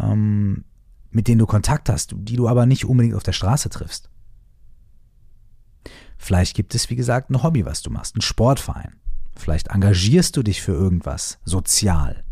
ähm, 0.00 0.64
mit 1.10 1.28
denen 1.28 1.38
du 1.38 1.46
Kontakt 1.46 1.88
hast, 1.88 2.14
die 2.16 2.36
du 2.36 2.48
aber 2.48 2.66
nicht 2.66 2.84
unbedingt 2.84 3.14
auf 3.14 3.22
der 3.22 3.32
Straße 3.32 3.68
triffst. 3.68 4.08
Vielleicht 6.18 6.56
gibt 6.56 6.74
es, 6.74 6.88
wie 6.90 6.96
gesagt, 6.96 7.30
ein 7.30 7.42
Hobby, 7.42 7.64
was 7.64 7.82
du 7.82 7.90
machst, 7.90 8.16
ein 8.16 8.22
Sportverein. 8.22 8.96
Vielleicht 9.34 9.68
engagierst 9.68 10.36
du 10.36 10.42
dich 10.42 10.62
für 10.62 10.72
irgendwas 10.72 11.38
sozial. 11.44 12.24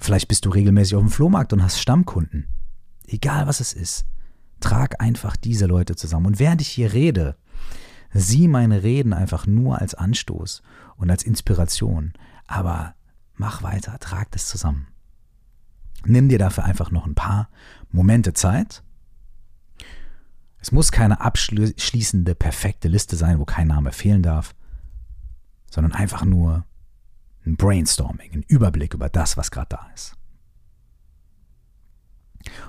Vielleicht 0.00 0.28
bist 0.28 0.44
du 0.46 0.50
regelmäßig 0.50 0.96
auf 0.96 1.02
dem 1.02 1.10
Flohmarkt 1.10 1.52
und 1.52 1.62
hast 1.62 1.78
Stammkunden. 1.78 2.48
Egal 3.06 3.46
was 3.46 3.60
es 3.60 3.72
ist, 3.72 4.06
trag 4.60 5.00
einfach 5.00 5.36
diese 5.36 5.66
Leute 5.66 5.94
zusammen. 5.94 6.26
Und 6.26 6.38
während 6.38 6.60
ich 6.60 6.68
hier 6.68 6.92
rede, 6.92 7.36
Sieh 8.12 8.48
meine 8.48 8.82
Reden 8.82 9.12
einfach 9.12 9.46
nur 9.46 9.80
als 9.80 9.94
Anstoß 9.94 10.62
und 10.96 11.10
als 11.10 11.22
Inspiration, 11.22 12.12
aber 12.46 12.94
mach 13.34 13.62
weiter, 13.62 13.98
trag 14.00 14.30
das 14.32 14.48
zusammen. 14.48 14.88
Nimm 16.04 16.28
dir 16.28 16.38
dafür 16.38 16.64
einfach 16.64 16.90
noch 16.90 17.06
ein 17.06 17.14
paar 17.14 17.48
Momente 17.90 18.32
Zeit. 18.32 18.82
Es 20.58 20.72
muss 20.72 20.90
keine 20.90 21.20
abschließende, 21.20 22.34
perfekte 22.34 22.88
Liste 22.88 23.16
sein, 23.16 23.38
wo 23.38 23.44
kein 23.44 23.68
Name 23.68 23.92
fehlen 23.92 24.22
darf, 24.22 24.54
sondern 25.70 25.92
einfach 25.92 26.24
nur 26.24 26.64
ein 27.50 27.56
Brainstorming, 27.56 28.32
ein 28.32 28.44
Überblick 28.48 28.94
über 28.94 29.08
das, 29.08 29.36
was 29.36 29.50
gerade 29.50 29.68
da 29.70 29.90
ist. 29.94 30.16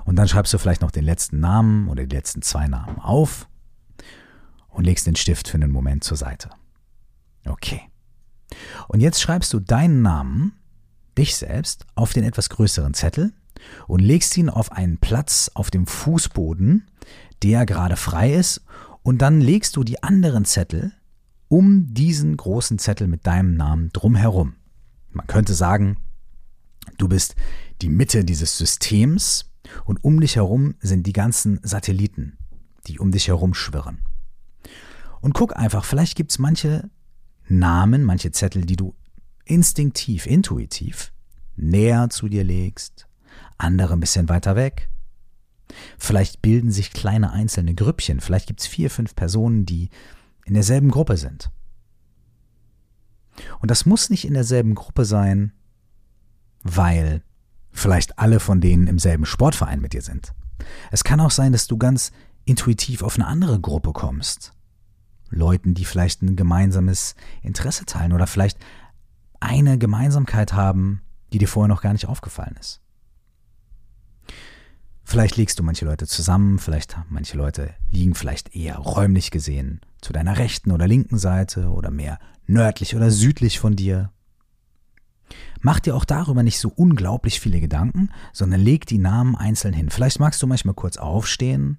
Und 0.04 0.16
dann 0.16 0.28
schreibst 0.28 0.52
du 0.52 0.58
vielleicht 0.58 0.82
noch 0.82 0.90
den 0.90 1.04
letzten 1.04 1.40
Namen 1.40 1.88
oder 1.88 2.04
die 2.04 2.14
letzten 2.14 2.42
zwei 2.42 2.68
Namen 2.68 2.98
auf 2.98 3.48
und 4.68 4.84
legst 4.84 5.06
den 5.06 5.16
Stift 5.16 5.48
für 5.48 5.56
einen 5.56 5.70
Moment 5.70 6.04
zur 6.04 6.16
Seite. 6.16 6.50
Okay. 7.46 7.82
Und 8.88 9.00
jetzt 9.00 9.20
schreibst 9.20 9.52
du 9.52 9.60
deinen 9.60 10.02
Namen, 10.02 10.52
dich 11.16 11.36
selbst, 11.36 11.86
auf 11.94 12.12
den 12.12 12.24
etwas 12.24 12.50
größeren 12.50 12.94
Zettel 12.94 13.32
und 13.86 14.00
legst 14.00 14.36
ihn 14.36 14.50
auf 14.50 14.72
einen 14.72 14.98
Platz 14.98 15.50
auf 15.54 15.70
dem 15.70 15.86
Fußboden, 15.86 16.90
der 17.42 17.66
gerade 17.66 17.96
frei 17.96 18.34
ist, 18.34 18.62
und 19.02 19.18
dann 19.18 19.40
legst 19.40 19.76
du 19.76 19.84
die 19.84 20.02
anderen 20.02 20.44
Zettel 20.44 20.92
um 21.48 21.92
diesen 21.92 22.36
großen 22.36 22.78
Zettel 22.78 23.08
mit 23.08 23.26
deinem 23.26 23.56
Namen 23.56 23.90
drumherum. 23.92 24.54
Man 25.12 25.26
könnte 25.26 25.54
sagen, 25.54 25.96
du 26.98 27.08
bist 27.08 27.34
die 27.80 27.88
Mitte 27.88 28.24
dieses 28.24 28.58
Systems 28.58 29.50
und 29.84 30.02
um 30.04 30.20
dich 30.20 30.36
herum 30.36 30.74
sind 30.80 31.06
die 31.06 31.12
ganzen 31.12 31.60
Satelliten, 31.62 32.38
die 32.86 32.98
um 32.98 33.12
dich 33.12 33.28
herum 33.28 33.54
schwirren. 33.54 34.02
Und 35.20 35.34
guck 35.34 35.56
einfach, 35.56 35.84
vielleicht 35.84 36.16
gibt 36.16 36.32
es 36.32 36.38
manche 36.38 36.90
Namen, 37.48 38.04
manche 38.04 38.32
Zettel, 38.32 38.64
die 38.64 38.76
du 38.76 38.94
instinktiv, 39.44 40.26
intuitiv 40.26 41.12
näher 41.56 42.08
zu 42.10 42.28
dir 42.28 42.44
legst, 42.44 43.06
andere 43.58 43.92
ein 43.94 44.00
bisschen 44.00 44.28
weiter 44.28 44.56
weg. 44.56 44.88
Vielleicht 45.98 46.42
bilden 46.42 46.70
sich 46.70 46.92
kleine 46.92 47.32
einzelne 47.32 47.74
Grüppchen, 47.74 48.20
vielleicht 48.20 48.46
gibt 48.46 48.60
es 48.60 48.66
vier, 48.66 48.90
fünf 48.90 49.14
Personen, 49.14 49.64
die 49.64 49.90
in 50.44 50.54
derselben 50.54 50.90
Gruppe 50.90 51.16
sind. 51.16 51.50
Und 53.60 53.70
das 53.70 53.86
muss 53.86 54.10
nicht 54.10 54.26
in 54.26 54.34
derselben 54.34 54.74
Gruppe 54.74 55.04
sein, 55.04 55.52
weil 56.62 57.22
vielleicht 57.70 58.18
alle 58.18 58.40
von 58.40 58.60
denen 58.60 58.86
im 58.86 58.98
selben 58.98 59.26
Sportverein 59.26 59.80
mit 59.80 59.92
dir 59.92 60.02
sind. 60.02 60.34
Es 60.90 61.04
kann 61.04 61.20
auch 61.20 61.30
sein, 61.30 61.52
dass 61.52 61.66
du 61.66 61.76
ganz 61.76 62.12
intuitiv 62.44 63.02
auf 63.02 63.16
eine 63.16 63.26
andere 63.26 63.60
Gruppe 63.60 63.92
kommst. 63.92 64.52
Leuten, 65.30 65.74
die 65.74 65.84
vielleicht 65.84 66.22
ein 66.22 66.36
gemeinsames 66.36 67.14
Interesse 67.42 67.86
teilen 67.86 68.12
oder 68.12 68.26
vielleicht 68.26 68.58
eine 69.40 69.78
Gemeinsamkeit 69.78 70.52
haben, 70.52 71.02
die 71.32 71.38
dir 71.38 71.48
vorher 71.48 71.68
noch 71.68 71.82
gar 71.82 71.94
nicht 71.94 72.06
aufgefallen 72.06 72.56
ist. 72.60 72.80
Vielleicht 75.04 75.36
legst 75.36 75.58
du 75.58 75.62
manche 75.62 75.84
Leute 75.84 76.06
zusammen, 76.06 76.58
vielleicht 76.58 76.96
manche 77.08 77.36
Leute 77.36 77.74
liegen 77.90 78.14
vielleicht 78.14 78.54
eher 78.54 78.76
räumlich 78.76 79.30
gesehen 79.30 79.80
zu 80.02 80.12
deiner 80.12 80.36
rechten 80.36 80.70
oder 80.70 80.86
linken 80.86 81.16
Seite 81.16 81.70
oder 81.70 81.90
mehr 81.90 82.18
nördlich 82.46 82.94
oder 82.94 83.10
südlich 83.10 83.58
von 83.58 83.76
dir. 83.76 84.10
Mach 85.60 85.80
dir 85.80 85.96
auch 85.96 86.04
darüber 86.04 86.42
nicht 86.42 86.58
so 86.58 86.68
unglaublich 86.68 87.40
viele 87.40 87.60
Gedanken, 87.60 88.10
sondern 88.34 88.60
leg 88.60 88.84
die 88.84 88.98
Namen 88.98 89.36
einzeln 89.36 89.72
hin. 89.72 89.88
Vielleicht 89.88 90.20
magst 90.20 90.42
du 90.42 90.46
manchmal 90.46 90.74
kurz 90.74 90.98
aufstehen 90.98 91.78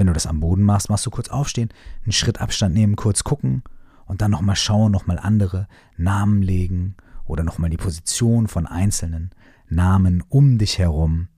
wenn 0.00 0.06
du 0.06 0.14
das 0.14 0.26
am 0.26 0.40
Boden 0.40 0.62
machst, 0.62 0.88
machst 0.88 1.04
du 1.04 1.10
kurz 1.10 1.28
aufstehen, 1.28 1.68
einen 2.04 2.12
Schritt 2.12 2.40
Abstand 2.40 2.74
nehmen, 2.74 2.96
kurz 2.96 3.22
gucken 3.22 3.62
und 4.06 4.22
dann 4.22 4.30
nochmal 4.30 4.56
schauen, 4.56 4.90
nochmal 4.90 5.18
andere 5.18 5.68
Namen 5.98 6.40
legen 6.40 6.96
oder 7.26 7.44
nochmal 7.44 7.68
die 7.68 7.76
Position 7.76 8.48
von 8.48 8.66
einzelnen 8.66 9.28
Namen 9.68 10.24
um 10.26 10.56
dich 10.56 10.78
herum 10.78 11.28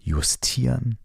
justieren. 0.00 0.98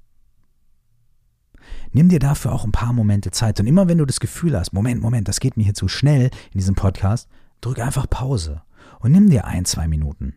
Nimm 1.91 2.09
dir 2.09 2.19
dafür 2.19 2.53
auch 2.53 2.63
ein 2.63 2.71
paar 2.71 2.93
Momente 2.93 3.31
Zeit. 3.31 3.59
Und 3.59 3.67
immer 3.67 3.87
wenn 3.87 3.97
du 3.97 4.05
das 4.05 4.19
Gefühl 4.19 4.57
hast, 4.57 4.73
Moment, 4.73 5.01
Moment, 5.01 5.27
das 5.27 5.39
geht 5.39 5.57
mir 5.57 5.63
hier 5.63 5.73
zu 5.73 5.87
schnell 5.87 6.29
in 6.51 6.59
diesem 6.59 6.75
Podcast, 6.75 7.27
drück 7.59 7.79
einfach 7.79 8.09
Pause 8.09 8.61
und 8.99 9.11
nimm 9.11 9.29
dir 9.29 9.45
ein, 9.45 9.65
zwei 9.65 9.87
Minuten. 9.87 10.35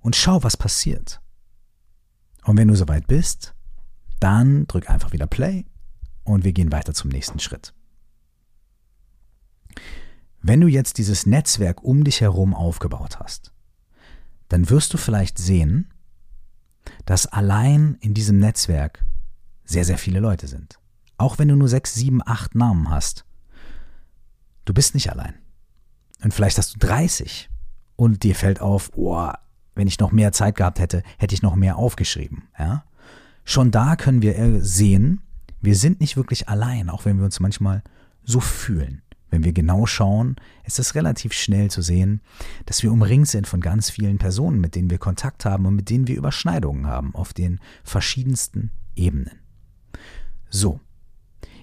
Und 0.00 0.16
schau, 0.16 0.42
was 0.42 0.56
passiert. 0.56 1.20
Und 2.44 2.56
wenn 2.56 2.68
du 2.68 2.76
soweit 2.76 3.06
bist, 3.06 3.54
dann 4.20 4.66
drück 4.66 4.88
einfach 4.88 5.12
wieder 5.12 5.26
Play 5.26 5.66
und 6.24 6.44
wir 6.44 6.52
gehen 6.52 6.72
weiter 6.72 6.94
zum 6.94 7.10
nächsten 7.10 7.38
Schritt. 7.38 7.74
Wenn 10.42 10.60
du 10.60 10.68
jetzt 10.68 10.98
dieses 10.98 11.26
Netzwerk 11.26 11.82
um 11.82 12.04
dich 12.04 12.20
herum 12.20 12.54
aufgebaut 12.54 13.18
hast, 13.18 13.52
dann 14.48 14.70
wirst 14.70 14.94
du 14.94 14.98
vielleicht 14.98 15.38
sehen, 15.38 15.92
dass 17.04 17.26
allein 17.26 17.96
in 18.00 18.14
diesem 18.14 18.38
Netzwerk 18.38 19.04
sehr, 19.66 19.84
sehr 19.84 19.98
viele 19.98 20.20
Leute 20.20 20.46
sind. 20.46 20.78
Auch 21.18 21.38
wenn 21.38 21.48
du 21.48 21.56
nur 21.56 21.68
sechs, 21.68 21.94
sieben, 21.94 22.20
acht 22.24 22.54
Namen 22.54 22.90
hast. 22.90 23.24
Du 24.64 24.72
bist 24.72 24.94
nicht 24.94 25.10
allein. 25.10 25.34
Und 26.22 26.32
vielleicht 26.32 26.58
hast 26.58 26.74
du 26.74 26.78
30 26.78 27.50
und 27.96 28.22
dir 28.22 28.34
fällt 28.34 28.60
auf, 28.60 28.90
oh, 28.96 29.30
wenn 29.74 29.86
ich 29.86 29.98
noch 29.98 30.12
mehr 30.12 30.32
Zeit 30.32 30.56
gehabt 30.56 30.78
hätte, 30.78 31.02
hätte 31.18 31.34
ich 31.34 31.42
noch 31.42 31.54
mehr 31.54 31.76
aufgeschrieben. 31.76 32.44
Ja? 32.58 32.84
Schon 33.44 33.70
da 33.70 33.96
können 33.96 34.22
wir 34.22 34.36
äh, 34.38 34.60
sehen, 34.60 35.20
wir 35.60 35.76
sind 35.76 36.00
nicht 36.00 36.16
wirklich 36.16 36.48
allein, 36.48 36.90
auch 36.90 37.04
wenn 37.04 37.18
wir 37.18 37.24
uns 37.24 37.40
manchmal 37.40 37.82
so 38.22 38.40
fühlen. 38.40 39.02
Wenn 39.30 39.44
wir 39.44 39.52
genau 39.52 39.86
schauen, 39.86 40.36
ist 40.64 40.78
es 40.78 40.94
relativ 40.94 41.32
schnell 41.32 41.70
zu 41.70 41.82
sehen, 41.82 42.20
dass 42.64 42.82
wir 42.82 42.92
umringt 42.92 43.28
sind 43.28 43.46
von 43.46 43.60
ganz 43.60 43.90
vielen 43.90 44.18
Personen, 44.18 44.60
mit 44.60 44.74
denen 44.74 44.90
wir 44.90 44.98
Kontakt 44.98 45.44
haben 45.44 45.66
und 45.66 45.74
mit 45.74 45.90
denen 45.90 46.06
wir 46.06 46.16
Überschneidungen 46.16 46.86
haben 46.86 47.14
auf 47.14 47.34
den 47.34 47.60
verschiedensten 47.82 48.70
Ebenen. 48.94 49.45
So, 50.50 50.80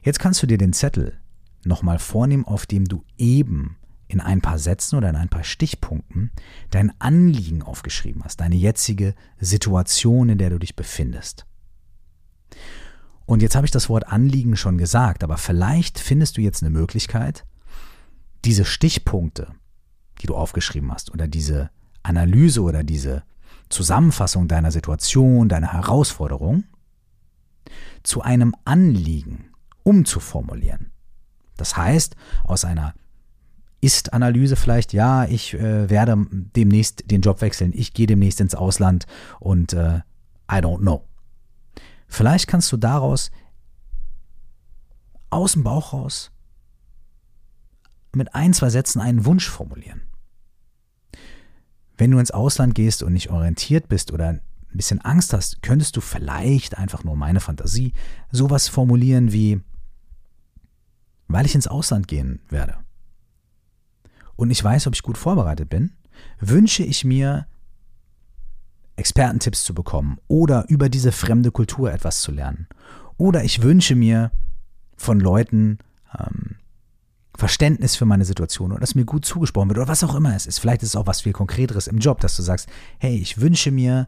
jetzt 0.04 0.20
kannst 0.20 0.42
du 0.44 0.48
dir 0.48 0.58
den 0.58 0.74
Zettel 0.74 1.18
nochmal 1.64 2.00
vornehmen, 2.00 2.46
auf 2.46 2.66
dem 2.66 2.86
du 2.86 3.04
eben 3.18 3.78
in 4.08 4.20
ein 4.20 4.42
paar 4.42 4.60
Sätzen 4.60 4.98
oder 4.98 5.10
in 5.10 5.16
ein 5.16 5.30
paar 5.30 5.44
Stichpunkten 5.44 6.32
dein 6.70 6.94
Anliegen 7.00 7.64
aufgeschrieben 7.64 8.24
hast, 8.24 8.42
deine 8.42 8.56
jetzige 8.56 9.16
Situation, 9.40 10.30
in 10.30 10.38
der 10.38 10.50
du 10.50 10.60
dich 10.60 10.76
befindest. 10.76 11.46
Und 13.26 13.42
jetzt 13.42 13.56
habe 13.56 13.66
ich 13.66 13.72
das 13.72 13.90
Wort 13.90 14.08
Anliegen 14.08 14.56
schon 14.56 14.78
gesagt, 14.78 15.24
aber 15.24 15.38
vielleicht 15.38 15.98
findest 15.98 16.38
du 16.38 16.42
jetzt 16.42 16.62
eine 16.62 16.70
Möglichkeit, 16.70 17.46
diese 18.46 18.66
Stichpunkte, 18.66 19.48
die 20.22 20.28
du 20.28 20.36
aufgeschrieben 20.36 20.92
hast, 20.92 21.12
oder 21.12 21.28
diese 21.28 21.70
Analyse 22.04 22.62
oder 22.62 22.84
diese 22.84 23.24
Zusammenfassung 23.70 24.48
deiner 24.48 24.72
Situation, 24.72 25.50
deiner 25.50 25.72
Herausforderung, 25.72 26.66
zu 28.04 28.22
einem 28.22 28.56
Anliegen 28.66 29.50
umzuformulieren. 29.84 30.92
Das 31.58 31.78
heißt, 31.78 32.16
aus 32.44 32.66
einer 32.66 32.94
Ist-Analyse 33.82 34.56
vielleicht, 34.56 34.94
ja, 34.94 35.26
ich 35.26 35.54
äh, 35.54 35.90
werde 35.90 36.26
demnächst 36.32 37.12
den 37.12 37.22
Job 37.22 37.42
wechseln, 37.42 37.72
ich 37.76 37.94
gehe 37.94 38.08
demnächst 38.08 38.40
ins 38.42 38.56
Ausland 38.56 39.06
und 39.40 39.74
äh, 39.74 39.98
I 40.52 40.56
don't 40.56 40.80
know. 40.80 41.06
Vielleicht 42.08 42.48
kannst 42.48 42.72
du 42.72 42.78
daraus 42.78 43.32
aus 45.30 45.54
dem 45.54 45.64
Bauch 45.64 45.94
raus 45.94 46.32
mit 48.16 48.36
ein, 48.36 48.54
zwei 48.54 48.70
Sätzen 48.70 49.02
einen 49.02 49.26
Wunsch 49.26 49.50
formulieren. 49.50 50.02
Wenn 51.98 52.12
du 52.12 52.20
ins 52.20 52.32
Ausland 52.32 52.76
gehst 52.76 53.04
und 53.04 53.14
nicht 53.14 53.30
orientiert 53.30 53.88
bist 53.88 54.12
oder 54.12 54.40
ein 54.74 54.78
bisschen 54.78 55.02
Angst 55.02 55.34
hast, 55.34 55.62
könntest 55.62 55.96
du 55.96 56.02
vielleicht 56.02 56.78
einfach 56.78 57.04
nur 57.04 57.16
meine 57.16 57.40
Fantasie 57.40 57.94
sowas 58.32 58.68
formulieren 58.68 59.32
wie, 59.32 59.62
weil 61.28 61.46
ich 61.46 61.56
ins 61.56 61.68
Ausland 61.68 62.08
gehen 62.08 62.42
werde 62.50 62.78
und 64.36 64.50
ich 64.52 64.64
weiß, 64.64 64.88
ob 64.88 64.96
ich 64.96 65.04
gut 65.04 65.18
vorbereitet 65.18 65.70
bin, 65.70 65.92
wünsche 66.40 66.84
ich 66.84 67.06
mir 67.06 67.48
Expertentipps 68.96 69.64
zu 69.64 69.74
bekommen 69.74 70.18
oder 70.28 70.66
über 70.68 70.90
diese 70.90 71.12
fremde 71.12 71.52
Kultur 71.52 71.92
etwas 71.92 72.22
zu 72.22 72.32
lernen. 72.32 72.68
Oder 73.18 73.44
ich 73.44 73.62
wünsche 73.62 73.96
mir 73.96 74.32
von 74.98 75.20
Leuten 75.20 75.80
ähm, 76.18 76.58
Verständnis 77.36 77.96
für 77.96 78.06
meine 78.06 78.26
Situation 78.26 78.72
oder 78.72 78.82
dass 78.82 78.96
mir 78.96 79.06
gut 79.06 79.26
zugesprochen 79.26 79.70
wird 79.70 79.80
oder 79.80 79.88
was 79.88 80.04
auch 80.04 80.14
immer 80.14 80.36
es 80.36 80.46
ist. 80.46 80.60
Vielleicht 80.60 80.84
ist 80.84 80.90
es 80.90 80.96
auch 80.96 81.08
was 81.08 81.22
viel 81.22 81.34
Konkreteres 81.34 81.88
im 81.88 81.98
Job, 81.98 82.20
dass 82.20 82.36
du 82.36 82.44
sagst, 82.44 82.70
hey, 83.00 83.16
ich 83.18 83.42
wünsche 83.42 83.72
mir 83.72 84.08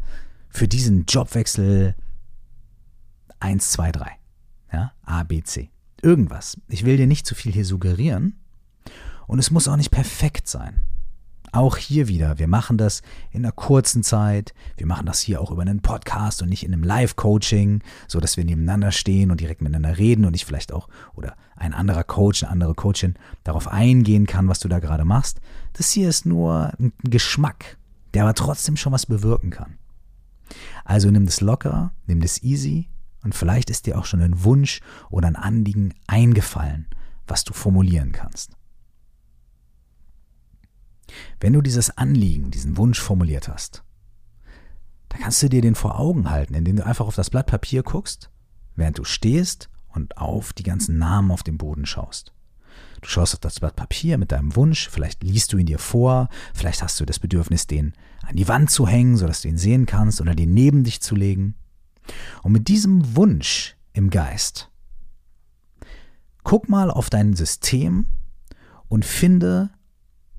für 0.56 0.68
diesen 0.68 1.06
Jobwechsel 1.06 1.96
1, 3.40 3.72
2, 3.72 3.92
3. 3.92 4.12
Ja, 4.72 4.94
A, 5.04 5.24
B, 5.24 5.44
C. 5.44 5.70
Irgendwas. 6.02 6.58
Ich 6.68 6.86
will 6.86 6.98
dir 6.98 7.08
nicht 7.08 7.26
zu 7.26 7.36
viel 7.36 7.52
hier 7.52 7.66
suggerieren 7.66 8.40
und 9.28 9.40
es 9.40 9.52
muss 9.52 9.68
auch 9.68 9.76
nicht 9.76 9.92
perfekt 9.92 10.48
sein. 10.48 10.82
Auch 11.52 11.78
hier 11.78 12.08
wieder, 12.08 12.38
wir 12.40 12.48
machen 12.48 12.78
das 12.78 13.02
in 13.32 13.46
einer 13.46 13.52
kurzen 13.52 14.04
Zeit. 14.04 14.54
Wir 14.78 14.88
machen 14.88 15.06
das 15.06 15.22
hier 15.22 15.40
auch 15.42 15.52
über 15.52 15.62
einen 15.62 15.82
Podcast 15.82 16.42
und 16.42 16.50
nicht 16.50 16.64
in 16.64 16.74
einem 16.74 16.84
Live-Coaching, 16.84 17.82
so 18.08 18.20
dass 18.20 18.36
wir 18.36 18.44
nebeneinander 18.44 18.92
stehen 18.92 19.32
und 19.32 19.40
direkt 19.40 19.62
miteinander 19.62 19.98
reden 19.98 20.26
und 20.26 20.36
ich 20.36 20.46
vielleicht 20.46 20.74
auch 20.74 20.90
oder 21.16 21.36
ein 21.56 21.74
anderer 21.74 22.04
Coach, 22.04 22.44
eine 22.44 22.52
andere 22.52 22.76
Coachin 22.76 23.16
darauf 23.44 23.68
eingehen 23.68 24.26
kann, 24.26 24.48
was 24.48 24.60
du 24.60 24.68
da 24.68 24.80
gerade 24.80 25.06
machst. 25.06 25.40
Das 25.74 25.92
hier 25.92 26.10
ist 26.10 26.26
nur 26.26 26.74
ein 26.80 26.94
Geschmack, 27.04 27.78
der 28.14 28.24
aber 28.24 28.34
trotzdem 28.36 28.76
schon 28.76 28.94
was 28.94 29.06
bewirken 29.06 29.50
kann. 29.50 29.78
Also 30.84 31.10
nimm 31.10 31.26
das 31.26 31.42
locker, 31.42 31.94
nimm 32.06 32.22
das 32.22 32.44
easy 32.44 32.90
und 33.24 33.34
vielleicht 33.34 33.70
ist 33.70 33.88
dir 33.88 33.98
auch 33.98 34.06
schon 34.06 34.22
ein 34.22 34.44
Wunsch 34.44 34.82
oder 35.10 35.28
ein 35.28 35.36
Anliegen 35.36 35.94
eingefallen, 36.08 36.88
was 37.28 37.44
du 37.44 37.54
formulieren 37.54 38.12
kannst. 38.12 38.56
Wenn 41.40 41.54
du 41.54 41.62
dieses 41.62 41.98
Anliegen, 41.98 42.52
diesen 42.52 42.78
Wunsch 42.78 43.00
formuliert 43.00 43.48
hast, 43.48 43.84
dann 45.10 45.22
kannst 45.22 45.42
du 45.42 45.50
dir 45.50 45.62
den 45.62 45.76
vor 45.76 46.00
Augen 46.00 46.30
halten, 46.30 46.54
indem 46.54 46.76
du 46.76 46.86
einfach 46.86 47.08
auf 47.08 47.16
das 47.16 47.30
Blatt 47.30 47.48
Papier 47.48 47.84
guckst, 47.84 48.30
während 48.76 48.98
du 48.98 49.04
stehst 49.04 49.70
und 49.88 50.18
auf 50.18 50.54
die 50.54 50.64
ganzen 50.64 50.98
Namen 50.98 51.32
auf 51.32 51.42
dem 51.42 51.58
Boden 51.58 51.86
schaust. 51.86 52.35
Du 53.02 53.10
schaust 53.10 53.34
auf 53.34 53.40
das 53.40 53.60
Blatt 53.60 53.76
Papier 53.76 54.18
mit 54.18 54.32
deinem 54.32 54.56
Wunsch, 54.56 54.90
vielleicht 54.90 55.24
liest 55.24 55.54
du 55.54 55.58
ihn 55.58 55.68
dir 55.68 55.80
vor, 55.80 56.30
vielleicht 56.54 56.82
hast 56.82 57.00
du 57.00 57.06
das 57.06 57.20
Bedürfnis, 57.20 57.68
den 57.68 57.94
an 58.24 58.36
die 58.36 58.48
Wand 58.48 58.72
zu 58.72 58.88
hängen, 58.88 59.18
sodass 59.18 59.42
du 59.42 59.48
ihn 59.48 59.58
sehen 59.58 59.86
kannst 59.86 60.22
oder 60.22 60.34
den 60.34 60.54
neben 60.54 60.84
dich 60.84 61.02
zu 61.02 61.16
legen. 61.16 61.56
Und 62.44 62.52
mit 62.52 62.68
diesem 62.68 63.16
Wunsch 63.16 63.76
im 63.94 64.10
Geist, 64.10 64.72
guck 66.44 66.70
mal 66.70 66.90
auf 66.90 67.10
dein 67.10 67.36
System 67.36 68.08
und 68.88 69.06
finde 69.06 69.70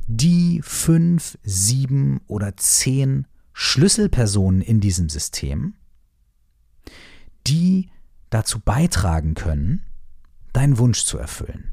die 0.06 0.60
fünf, 0.62 1.38
sieben 1.42 2.20
oder 2.26 2.56
zehn 2.56 3.26
Schlüsselpersonen 3.52 4.60
in 4.60 4.80
diesem 4.80 5.08
System, 5.08 5.74
die 7.46 7.90
dazu 8.30 8.60
beitragen 8.60 9.34
können, 9.34 9.82
deinen 10.52 10.78
Wunsch 10.78 11.04
zu 11.04 11.18
erfüllen, 11.18 11.72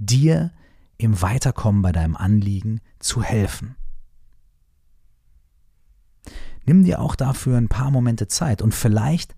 dir 0.00 0.52
im 0.96 1.22
Weiterkommen 1.22 1.82
bei 1.82 1.92
deinem 1.92 2.16
Anliegen 2.16 2.80
zu 2.98 3.22
helfen. 3.22 3.76
Nimm 6.66 6.84
dir 6.84 7.00
auch 7.00 7.14
dafür 7.14 7.56
ein 7.56 7.68
paar 7.68 7.90
Momente 7.90 8.28
Zeit 8.28 8.62
und 8.62 8.74
vielleicht 8.74 9.34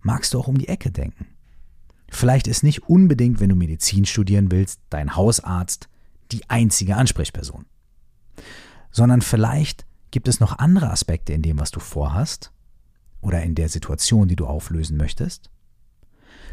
magst 0.00 0.34
du 0.34 0.40
auch 0.40 0.48
um 0.48 0.58
die 0.58 0.68
Ecke 0.68 0.90
denken. 0.90 1.26
Vielleicht 2.10 2.46
ist 2.46 2.62
nicht 2.62 2.88
unbedingt, 2.88 3.40
wenn 3.40 3.48
du 3.48 3.54
Medizin 3.54 4.04
studieren 4.04 4.50
willst, 4.50 4.80
dein 4.90 5.16
Hausarzt 5.16 5.88
die 6.30 6.48
einzige 6.50 6.96
Ansprechperson. 6.96 7.64
Sondern 8.90 9.22
vielleicht 9.22 9.86
gibt 10.10 10.28
es 10.28 10.40
noch 10.40 10.58
andere 10.58 10.90
Aspekte 10.90 11.32
in 11.32 11.42
dem, 11.42 11.58
was 11.58 11.70
du 11.70 11.80
vorhast 11.80 12.52
oder 13.20 13.42
in 13.42 13.54
der 13.54 13.68
Situation, 13.68 14.28
die 14.28 14.36
du 14.36 14.46
auflösen 14.46 14.96
möchtest, 14.96 15.51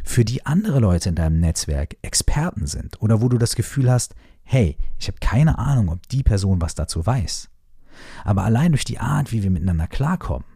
für 0.03 0.25
die 0.25 0.45
andere 0.45 0.79
Leute 0.79 1.09
in 1.09 1.15
deinem 1.15 1.39
Netzwerk 1.39 1.97
Experten 2.01 2.67
sind 2.67 3.01
oder 3.01 3.21
wo 3.21 3.29
du 3.29 3.37
das 3.37 3.55
Gefühl 3.55 3.91
hast, 3.91 4.15
hey, 4.43 4.77
ich 4.97 5.07
habe 5.07 5.19
keine 5.19 5.59
Ahnung, 5.59 5.89
ob 5.89 6.07
die 6.09 6.23
Person 6.23 6.61
was 6.61 6.75
dazu 6.75 7.05
weiß. 7.05 7.49
Aber 8.23 8.43
allein 8.43 8.71
durch 8.71 8.85
die 8.85 8.99
Art, 8.99 9.31
wie 9.31 9.43
wir 9.43 9.49
miteinander 9.49 9.87
klarkommen 9.87 10.47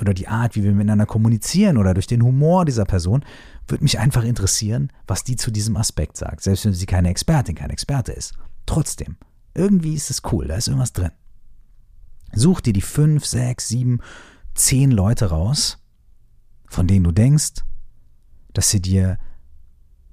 oder 0.00 0.14
die 0.14 0.28
Art, 0.28 0.56
wie 0.56 0.64
wir 0.64 0.72
miteinander 0.72 1.06
kommunizieren 1.06 1.76
oder 1.76 1.94
durch 1.94 2.06
den 2.06 2.22
Humor 2.22 2.64
dieser 2.64 2.84
Person, 2.84 3.24
würde 3.66 3.84
mich 3.84 3.98
einfach 3.98 4.24
interessieren, 4.24 4.90
was 5.06 5.24
die 5.24 5.36
zu 5.36 5.50
diesem 5.50 5.76
Aspekt 5.76 6.16
sagt, 6.16 6.42
selbst 6.42 6.64
wenn 6.64 6.74
sie 6.74 6.86
keine 6.86 7.10
Expertin, 7.10 7.54
kein 7.54 7.70
Experte 7.70 8.12
ist. 8.12 8.34
Trotzdem, 8.66 9.16
irgendwie 9.54 9.94
ist 9.94 10.10
es 10.10 10.22
cool, 10.32 10.46
da 10.46 10.56
ist 10.56 10.68
irgendwas 10.68 10.92
drin. 10.92 11.12
Such 12.32 12.60
dir 12.60 12.72
die 12.72 12.82
fünf, 12.82 13.24
sechs, 13.24 13.68
sieben, 13.68 14.00
zehn 14.54 14.90
Leute 14.90 15.26
raus, 15.26 15.78
von 16.66 16.86
denen 16.86 17.04
du 17.04 17.12
denkst, 17.12 17.64
dass 18.58 18.70
sie 18.70 18.82
dir 18.82 19.18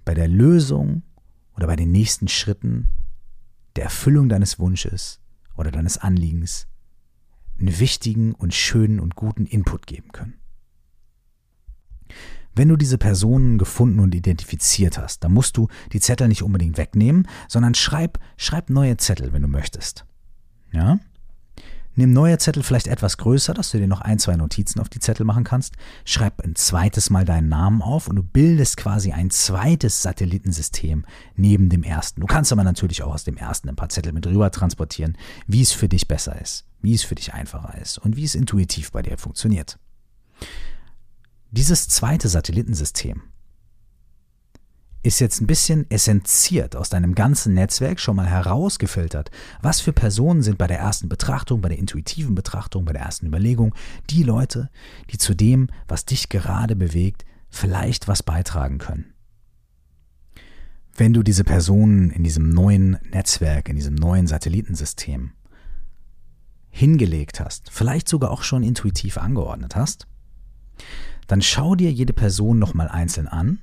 bei 0.05 0.13
der 0.13 0.27
Lösung 0.27 1.01
oder 1.55 1.65
bei 1.65 1.75
den 1.75 1.91
nächsten 1.91 2.27
Schritten 2.27 2.89
der 3.75 3.86
Erfüllung 3.86 4.29
deines 4.29 4.60
Wunsches 4.60 5.19
oder 5.58 5.71
deines 5.71 5.97
Anliegens 5.97 6.67
einen 7.58 7.79
wichtigen 7.79 8.36
und 8.36 8.53
schönen 8.53 8.99
und 8.99 9.15
guten 9.15 9.47
Input 9.47 9.88
geben 9.88 10.12
können. 10.12 10.36
Wenn 12.53 12.69
du 12.69 12.75
diese 12.75 12.99
Personen 12.99 13.58
gefunden 13.58 13.99
und 13.99 14.13
identifiziert 14.13 14.99
hast, 14.99 15.23
dann 15.23 15.34
musst 15.34 15.58
du 15.58 15.67
die 15.91 15.99
Zettel 15.99 16.27
nicht 16.27 16.43
unbedingt 16.43 16.77
wegnehmen, 16.77 17.27
sondern 17.47 17.73
schreib, 17.73 18.19
schreib 18.38 18.69
neue 18.69 18.97
Zettel, 18.97 19.34
wenn 19.34 19.41
du 19.41 19.47
möchtest. 19.47 20.05
Ja? 20.71 20.99
Nimm 21.95 22.12
neue 22.12 22.38
Zettel 22.38 22.62
vielleicht 22.62 22.88
etwas 22.88 23.17
größer, 23.17 23.53
dass 23.53 23.71
du 23.71 23.77
dir 23.77 23.88
noch 23.88 24.01
ein, 24.01 24.19
zwei 24.19 24.36
Notizen 24.36 24.81
auf 24.81 24.89
die 24.89 24.99
Zettel 24.99 25.25
machen 25.25 25.45
kannst. 25.45 25.75
Schreib 26.03 26.41
ein 26.41 26.55
zweites 26.55 27.10
Mal 27.10 27.23
deinen 27.23 27.47
Namen 27.47 27.81
auf 27.81 28.10
und 28.10 28.17
du 28.17 28.23
bildest 28.23 28.75
quasi 28.75 29.13
ein 29.13 29.29
zweites 29.29 30.01
Satellitensystem 30.01 31.05
neben 31.36 31.69
dem 31.69 31.84
ersten. 31.84 32.19
Du 32.19 32.27
kannst 32.27 32.51
aber 32.51 32.65
natürlich 32.65 33.01
auch 33.01 33.13
aus 33.13 33.23
dem 33.23 33.38
ersten 33.38 33.69
ein 33.69 33.77
paar 33.77 33.89
Zettel 33.89 34.12
mit 34.12 34.27
rüber 34.27 34.51
transportieren, 34.51 35.17
wie 35.47 35.62
es 35.62 35.71
für 35.71 35.88
dich 35.88 36.08
besser 36.08 36.39
ist, 36.41 36.65
wie 36.81 36.93
es 36.93 37.03
für 37.03 37.15
dich 37.15 37.34
einfacher 37.34 37.79
ist 37.81 37.97
und 37.97 38.17
wie 38.17 38.25
es 38.25 38.36
intuitiv 38.36 38.91
bei 38.91 39.01
dir 39.01 39.17
funktioniert. 39.17 39.79
Dieses 41.51 41.88
zweite 41.88 42.27
Satellitensystem 42.27 43.21
ist 45.05 45.19
jetzt 45.19 45.39
ein 45.39 45.47
bisschen 45.47 45.89
essenziert 45.91 46.75
aus 46.75 46.89
deinem 46.89 47.13
ganzen 47.13 47.53
Netzwerk 47.53 47.99
schon 47.99 48.15
mal 48.15 48.25
herausgefiltert, 48.25 49.29
was 49.61 49.79
für 49.79 49.93
Personen 49.93 50.41
sind 50.41 50.57
bei 50.57 50.65
der 50.65 50.79
ersten 50.79 51.09
Betrachtung, 51.09 51.61
bei 51.61 51.69
der 51.69 51.77
intuitiven 51.77 52.33
Betrachtung, 52.33 52.85
bei 52.85 52.93
der 52.93 53.03
ersten 53.03 53.27
Überlegung 53.27 53.75
die 54.09 54.23
Leute, 54.23 54.71
die 55.11 55.19
zu 55.19 55.35
dem, 55.35 55.69
was 55.87 56.05
dich 56.05 56.29
gerade 56.29 56.75
bewegt, 56.75 57.23
vielleicht 57.49 58.07
was 58.07 58.23
beitragen 58.23 58.79
können. 58.79 59.13
Wenn 60.95 61.13
du 61.13 61.21
diese 61.21 61.43
Personen 61.43 62.09
in 62.09 62.23
diesem 62.23 62.49
neuen 62.49 62.97
Netzwerk, 63.11 63.69
in 63.69 63.75
diesem 63.75 63.95
neuen 63.95 64.25
Satellitensystem 64.25 65.33
hingelegt 66.69 67.39
hast, 67.39 67.69
vielleicht 67.69 68.09
sogar 68.09 68.31
auch 68.31 68.41
schon 68.41 68.63
intuitiv 68.63 69.17
angeordnet 69.17 69.75
hast, 69.75 70.07
dann 71.27 71.43
schau 71.43 71.75
dir 71.75 71.91
jede 71.91 72.13
Person 72.13 72.57
nochmal 72.57 72.87
einzeln 72.87 73.27
an 73.27 73.59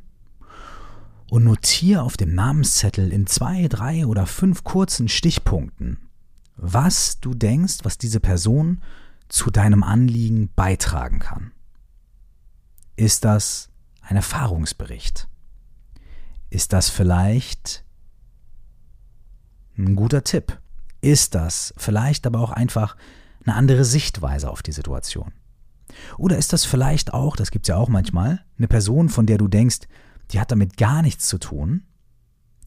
und 1.32 1.44
notiere 1.44 2.02
auf 2.02 2.18
dem 2.18 2.34
Namenszettel 2.34 3.10
in 3.10 3.26
zwei, 3.26 3.66
drei 3.66 4.04
oder 4.04 4.26
fünf 4.26 4.64
kurzen 4.64 5.08
Stichpunkten, 5.08 5.96
was 6.56 7.20
du 7.20 7.32
denkst, 7.32 7.78
was 7.84 7.96
diese 7.96 8.20
Person 8.20 8.82
zu 9.30 9.50
deinem 9.50 9.82
Anliegen 9.82 10.50
beitragen 10.54 11.20
kann. 11.20 11.52
Ist 12.96 13.24
das 13.24 13.70
ein 14.02 14.16
Erfahrungsbericht? 14.16 15.26
Ist 16.50 16.74
das 16.74 16.90
vielleicht 16.90 17.82
ein 19.78 19.96
guter 19.96 20.24
Tipp? 20.24 20.60
Ist 21.00 21.34
das 21.34 21.72
vielleicht 21.78 22.26
aber 22.26 22.40
auch 22.40 22.50
einfach 22.50 22.94
eine 23.46 23.54
andere 23.54 23.86
Sichtweise 23.86 24.50
auf 24.50 24.62
die 24.62 24.72
Situation? 24.72 25.32
Oder 26.18 26.36
ist 26.36 26.52
das 26.52 26.66
vielleicht 26.66 27.14
auch, 27.14 27.36
das 27.36 27.50
gibt 27.50 27.64
es 27.64 27.68
ja 27.68 27.76
auch 27.76 27.88
manchmal, 27.88 28.44
eine 28.58 28.68
Person, 28.68 29.08
von 29.08 29.24
der 29.24 29.38
du 29.38 29.48
denkst, 29.48 29.88
die 30.32 30.40
hat 30.40 30.50
damit 30.50 30.76
gar 30.76 31.02
nichts 31.02 31.26
zu 31.26 31.38
tun, 31.38 31.84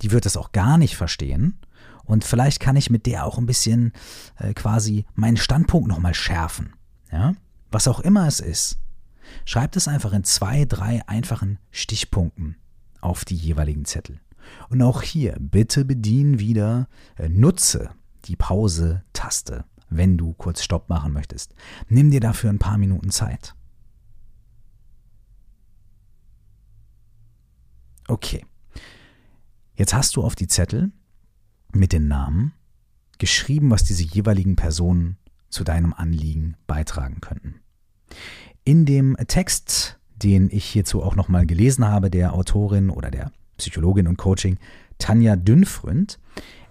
die 0.02 0.12
wird 0.12 0.26
das 0.26 0.38
auch 0.38 0.52
gar 0.52 0.78
nicht 0.78 0.96
verstehen 0.96 1.58
und 2.06 2.24
vielleicht 2.24 2.60
kann 2.60 2.76
ich 2.76 2.90
mit 2.90 3.06
der 3.06 3.26
auch 3.26 3.38
ein 3.38 3.48
bisschen 3.48 3.92
äh, 4.38 4.54
quasi 4.54 5.06
meinen 5.14 5.38
Standpunkt 5.38 5.88
nochmal 5.88 6.14
schärfen. 6.14 6.74
Ja? 7.12 7.34
Was 7.72 7.88
auch 7.88 8.00
immer 8.00 8.28
es 8.28 8.40
ist. 8.40 8.78
Schreibt 9.44 9.76
es 9.76 9.88
einfach 9.88 10.14
in 10.14 10.24
zwei, 10.24 10.66
drei 10.66 11.02
einfachen 11.08 11.58
Stichpunkten 11.72 12.58
auf 13.02 13.26
die 13.26 13.36
jeweiligen 13.36 13.86
Zettel. 13.86 14.20
Und 14.70 14.82
auch 14.84 15.02
hier 15.02 15.36
bitte 15.40 15.84
bedienen 15.84 16.40
wieder, 16.40 16.88
äh, 17.18 17.28
nutze 17.28 17.90
die 18.26 18.36
Pause-Taste, 18.36 19.66
wenn 19.90 20.18
du 20.18 20.34
kurz 20.34 20.64
Stopp 20.64 20.90
machen 20.90 21.12
möchtest. 21.12 21.56
Nimm 21.90 22.12
dir 22.12 22.20
dafür 22.20 22.52
ein 22.52 22.60
paar 22.60 22.78
Minuten 22.78 23.10
Zeit. 23.10 23.56
Okay. 28.08 28.46
Jetzt 29.76 29.94
hast 29.94 30.16
du 30.16 30.24
auf 30.24 30.36
die 30.36 30.48
Zettel 30.48 30.92
mit 31.74 31.92
den 31.92 32.08
Namen 32.08 32.54
geschrieben, 33.18 33.72
was 33.72 33.84
diese 33.84 34.04
jeweiligen 34.04 34.56
Personen 34.56 35.18
zu 35.50 35.64
deinem 35.64 35.94
Anliegen 35.94 36.56
beitragen 36.68 37.22
könnten. 37.22 37.56
In 38.64 38.86
dem 38.86 39.16
Text, 39.28 40.00
den 40.16 40.50
ich 40.52 40.66
hierzu 40.66 41.04
auch 41.04 41.16
nochmal 41.16 41.46
gelesen 41.46 41.86
habe, 41.86 42.10
der 42.10 42.34
Autorin 42.34 42.90
oder 42.90 43.12
der 43.12 43.32
Psychologin 43.58 44.08
und 44.08 44.18
Coaching 44.18 44.58
Tanja 44.98 45.36
Dünfründ, 45.36 46.20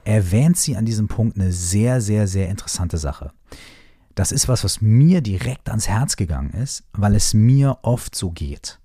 erwähnt 0.04 0.56
sie 0.56 0.76
an 0.76 0.84
diesem 0.84 1.08
Punkt 1.08 1.36
eine 1.36 1.52
sehr, 1.52 2.00
sehr, 2.00 2.26
sehr 2.26 2.48
interessante 2.48 2.98
Sache. 2.98 3.32
Das 4.14 4.32
ist 4.32 4.48
was, 4.48 4.64
was 4.64 4.80
mir 4.80 5.20
direkt 5.20 5.68
ans 5.68 5.88
Herz 5.88 6.16
gegangen 6.16 6.50
ist, 6.50 6.84
weil 6.92 7.14
es 7.14 7.34
mir 7.34 7.78
oft 7.82 8.14
so 8.14 8.30
geht. 8.30 8.78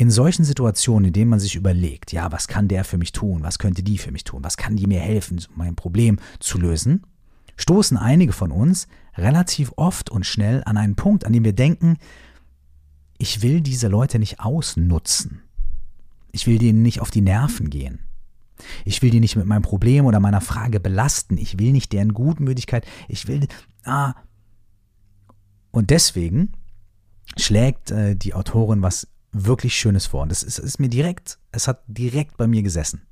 In 0.00 0.12
solchen 0.12 0.44
Situationen, 0.44 1.08
in 1.08 1.12
denen 1.12 1.30
man 1.30 1.40
sich 1.40 1.56
überlegt, 1.56 2.12
ja, 2.12 2.30
was 2.30 2.46
kann 2.46 2.68
der 2.68 2.84
für 2.84 2.98
mich 2.98 3.10
tun, 3.10 3.42
was 3.42 3.58
könnte 3.58 3.82
die 3.82 3.98
für 3.98 4.12
mich 4.12 4.22
tun, 4.22 4.44
was 4.44 4.56
kann 4.56 4.76
die 4.76 4.86
mir 4.86 5.00
helfen, 5.00 5.44
mein 5.56 5.74
Problem 5.74 6.20
zu 6.38 6.56
lösen, 6.56 7.04
stoßen 7.56 7.96
einige 7.96 8.32
von 8.32 8.52
uns 8.52 8.86
relativ 9.16 9.72
oft 9.74 10.08
und 10.08 10.24
schnell 10.24 10.62
an 10.66 10.76
einen 10.76 10.94
Punkt, 10.94 11.24
an 11.24 11.32
dem 11.32 11.42
wir 11.42 11.52
denken, 11.52 11.96
ich 13.18 13.42
will 13.42 13.60
diese 13.60 13.88
Leute 13.88 14.20
nicht 14.20 14.38
ausnutzen. 14.38 15.42
Ich 16.30 16.46
will 16.46 16.58
denen 16.58 16.82
nicht 16.82 17.00
auf 17.00 17.10
die 17.10 17.20
Nerven 17.20 17.68
gehen. 17.68 17.98
Ich 18.84 19.02
will 19.02 19.10
die 19.10 19.18
nicht 19.18 19.34
mit 19.34 19.46
meinem 19.46 19.62
Problem 19.62 20.06
oder 20.06 20.20
meiner 20.20 20.40
Frage 20.40 20.78
belasten. 20.78 21.38
Ich 21.38 21.58
will 21.58 21.72
nicht 21.72 21.92
deren 21.92 22.14
Gutmütigkeit. 22.14 22.86
Ich 23.08 23.26
will. 23.26 23.48
Ah. 23.82 24.14
Und 25.72 25.90
deswegen 25.90 26.52
schlägt 27.36 27.90
äh, 27.90 28.14
die 28.14 28.34
Autorin 28.34 28.80
was 28.80 29.08
wirklich 29.32 29.74
Schönes 29.76 30.06
vor. 30.06 30.22
Und 30.22 30.30
das 30.30 30.42
ist, 30.42 30.58
ist 30.58 30.80
mir 30.80 30.88
direkt, 30.88 31.38
es 31.52 31.68
hat 31.68 31.82
direkt 31.86 32.36
bei 32.36 32.46
mir 32.46 32.62
gesessen. 32.62 33.02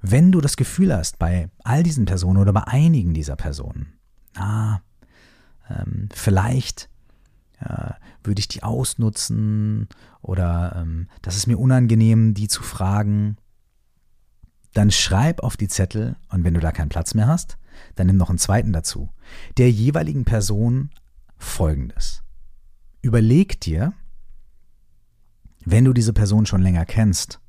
Wenn 0.00 0.32
du 0.32 0.40
das 0.40 0.56
Gefühl 0.56 0.94
hast, 0.94 1.18
bei 1.18 1.48
all 1.62 1.82
diesen 1.82 2.04
Personen 2.04 2.38
oder 2.38 2.52
bei 2.52 2.64
einigen 2.64 3.14
dieser 3.14 3.36
Personen, 3.36 3.94
ah, 4.36 4.80
ähm, 5.70 6.08
vielleicht 6.12 6.90
äh, 7.60 7.92
würde 8.22 8.40
ich 8.40 8.48
die 8.48 8.62
ausnutzen 8.62 9.88
oder 10.20 10.76
ähm, 10.76 11.08
das 11.22 11.36
ist 11.36 11.46
mir 11.46 11.58
unangenehm, 11.58 12.34
die 12.34 12.48
zu 12.48 12.62
fragen, 12.62 13.38
dann 14.74 14.90
schreib 14.90 15.40
auf 15.42 15.56
die 15.56 15.68
Zettel 15.68 16.16
und 16.28 16.44
wenn 16.44 16.54
du 16.54 16.60
da 16.60 16.72
keinen 16.72 16.88
Platz 16.88 17.14
mehr 17.14 17.28
hast, 17.28 17.56
dann 17.94 18.06
nimm 18.06 18.16
noch 18.16 18.28
einen 18.28 18.38
zweiten 18.38 18.72
dazu. 18.72 19.08
Der 19.56 19.70
jeweiligen 19.70 20.24
Person 20.24 20.90
folgendes. 21.38 22.22
Überleg 23.00 23.60
dir, 23.60 23.94
wenn 25.64 25.84
du 25.84 25.92
diese 25.92 26.12
Person 26.12 26.46
schon 26.46 26.62
länger 26.62 26.84
kennst, 26.84 27.40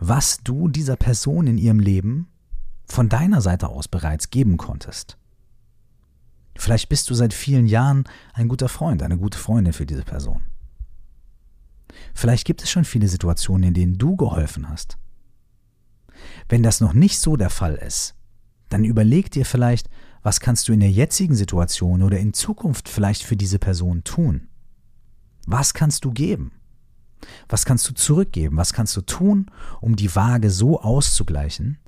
was 0.00 0.38
du 0.38 0.68
dieser 0.68 0.96
Person 0.96 1.46
in 1.46 1.58
ihrem 1.58 1.80
Leben 1.80 2.28
von 2.86 3.08
deiner 3.08 3.40
Seite 3.40 3.68
aus 3.68 3.88
bereits 3.88 4.30
geben 4.30 4.56
konntest. 4.56 5.18
Vielleicht 6.56 6.88
bist 6.88 7.08
du 7.10 7.14
seit 7.14 7.34
vielen 7.34 7.66
Jahren 7.66 8.04
ein 8.32 8.48
guter 8.48 8.68
Freund, 8.68 9.02
eine 9.02 9.18
gute 9.18 9.38
Freundin 9.38 9.72
für 9.72 9.86
diese 9.86 10.02
Person. 10.02 10.42
Vielleicht 12.14 12.44
gibt 12.44 12.62
es 12.62 12.70
schon 12.70 12.84
viele 12.84 13.08
Situationen, 13.08 13.68
in 13.68 13.74
denen 13.74 13.98
du 13.98 14.16
geholfen 14.16 14.68
hast. 14.68 14.98
Wenn 16.48 16.62
das 16.62 16.80
noch 16.80 16.94
nicht 16.94 17.20
so 17.20 17.36
der 17.36 17.50
Fall 17.50 17.74
ist, 17.74 18.14
dann 18.68 18.84
überleg 18.84 19.30
dir 19.30 19.46
vielleicht, 19.46 19.88
was 20.22 20.40
kannst 20.40 20.68
du 20.68 20.72
in 20.72 20.80
der 20.80 20.90
jetzigen 20.90 21.34
Situation 21.34 22.02
oder 22.02 22.18
in 22.18 22.34
Zukunft 22.34 22.88
vielleicht 22.88 23.22
für 23.22 23.36
diese 23.36 23.58
Person 23.58 24.02
tun? 24.04 24.48
Was 25.46 25.74
kannst 25.74 26.04
du 26.04 26.10
geben? 26.10 26.52
Was 27.48 27.64
kannst 27.64 27.88
du 27.88 27.94
zurückgeben? 27.94 28.56
Was 28.56 28.72
kannst 28.72 28.96
du 28.96 29.00
tun, 29.00 29.50
um 29.80 29.96
die 29.96 30.14
Waage 30.14 30.50
so 30.50 30.80
auszugleichen, 30.80 31.78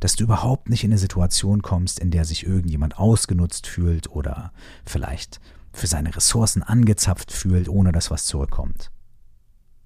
dass 0.00 0.16
du 0.16 0.24
überhaupt 0.24 0.70
nicht 0.70 0.84
in 0.84 0.90
eine 0.90 0.98
Situation 0.98 1.62
kommst, 1.62 1.98
in 1.98 2.10
der 2.10 2.24
sich 2.24 2.46
irgendjemand 2.46 2.98
ausgenutzt 2.98 3.66
fühlt 3.66 4.10
oder 4.10 4.52
vielleicht 4.84 5.40
für 5.72 5.86
seine 5.86 6.14
Ressourcen 6.14 6.62
angezapft 6.62 7.32
fühlt, 7.32 7.68
ohne 7.68 7.92
dass 7.92 8.10
was 8.10 8.24
zurückkommt. 8.24 8.90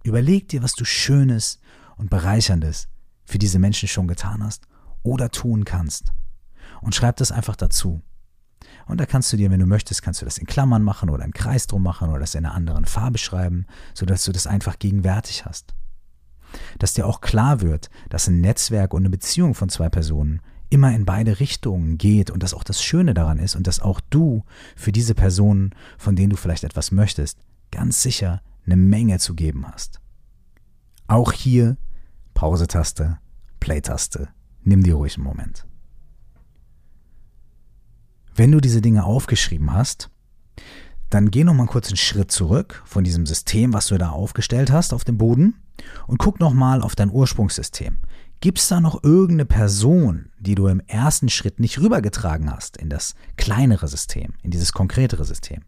Überleg 0.03 0.49
dir, 0.49 0.62
was 0.62 0.75
du 0.75 0.85
Schönes 0.85 1.59
und 1.97 2.11
Bereicherndes 2.11 2.88
für 3.25 3.38
diese 3.38 3.59
Menschen 3.59 3.88
schon 3.88 4.09
getan 4.09 4.43
hast 4.43 4.67
oder 5.03 5.31
tun 5.31 5.64
kannst. 5.64 6.12
Und 6.81 6.95
schreib 6.95 7.17
das 7.17 7.33
einfach 7.33 7.57
dazu. 7.57 8.03
Und 8.87 9.01
da 9.01 9.07
kannst 9.07 9.33
du 9.33 9.37
dir, 9.37 9.51
wenn 9.51 9.61
du 9.61 9.66
möchtest, 9.66 10.03
kannst 10.03 10.20
du 10.20 10.25
das 10.25 10.38
in 10.38 10.47
Klammern 10.47 10.83
machen 10.83 11.11
oder 11.11 11.25
einen 11.25 11.33
Kreis 11.33 11.66
drum 11.66 11.83
machen 11.83 12.11
oder 12.11 12.20
das 12.20 12.35
in 12.35 12.44
einer 12.44 12.55
anderen 12.55 12.85
Farbe 12.85 13.18
schreiben, 13.18 13.66
sodass 13.94 14.25
du 14.25 14.33
das 14.33 14.47
einfach 14.47 14.79
gegenwärtig 14.79 15.47
hast. 15.47 15.75
Dass 16.79 16.94
dir 16.94 17.07
auch 17.07 17.20
klar 17.20 17.61
wird, 17.61 17.90
dass 18.11 18.29
ein 18.29 18.40
Netzwerk 18.40 18.94
und 18.94 19.03
eine 19.03 19.11
Beziehung 19.11 19.55
von 19.55 19.68
zwei 19.68 19.88
Personen 19.88 20.40
immer 20.70 20.94
in 20.94 21.05
beide 21.05 21.40
Richtungen 21.40 21.99
geht 21.99 22.31
und 22.31 22.42
dass 22.42 22.55
auch 22.55 22.64
das 22.64 22.83
Schöne 22.83 23.14
daran 23.14 23.38
ist 23.38 23.55
und 23.55 23.66
dass 23.66 23.81
auch 23.81 24.01
du 24.11 24.44
für 24.77 24.92
diese 24.92 25.14
Personen, 25.14 25.75
von 25.99 26.16
denen 26.16 26.31
du 26.31 26.37
vielleicht 26.37 26.64
etwas 26.64 26.90
möchtest, 26.90 27.38
ganz 27.70 28.03
sicher 28.03 28.42
eine 28.66 28.77
Menge 28.77 29.18
zu 29.18 29.35
geben 29.35 29.66
hast. 29.70 30.01
Auch 31.07 31.33
hier 31.33 31.77
Pause-Taste, 32.35 33.18
Play-Taste. 33.61 34.29
Nimm 34.62 34.83
dir 34.83 34.94
ruhig 34.94 35.16
einen 35.16 35.25
Moment. 35.25 35.66
Wenn 38.37 38.51
du 38.51 38.61
diese 38.61 38.81
Dinge 38.81 39.05
aufgeschrieben 39.05 39.73
hast, 39.73 40.11
dann 41.09 41.31
geh 41.31 41.44
noch 41.44 41.55
mal 41.55 41.66
kurz 41.66 41.87
einen 41.88 41.97
Schritt 41.97 42.33
zurück 42.33 42.83
von 42.85 43.05
diesem 43.05 43.27
System, 43.27 43.73
was 43.73 43.87
du 43.87 43.99
da 43.99 44.11
aufgestellt 44.11 44.73
hast 44.73 44.92
auf 44.92 45.05
dem 45.05 45.18
Boden 45.18 45.62
und 46.09 46.18
guck 46.18 46.40
noch 46.40 46.53
mal 46.53 46.83
auf 46.83 46.97
dein 46.97 47.12
Ursprungssystem. 47.12 47.99
Gibt 48.40 48.59
es 48.59 48.66
da 48.66 48.81
noch 48.81 49.05
irgendeine 49.05 49.44
Person, 49.44 50.31
die 50.40 50.57
du 50.57 50.66
im 50.66 50.81
ersten 50.81 51.29
Schritt 51.29 51.61
nicht 51.61 51.79
rübergetragen 51.81 52.51
hast 52.51 52.77
in 52.77 52.90
das 52.90 53.14
kleinere 53.37 53.87
System, 53.87 54.35
in 54.42 54.51
dieses 54.51 54.73
konkretere 54.73 55.25
System? 55.25 55.62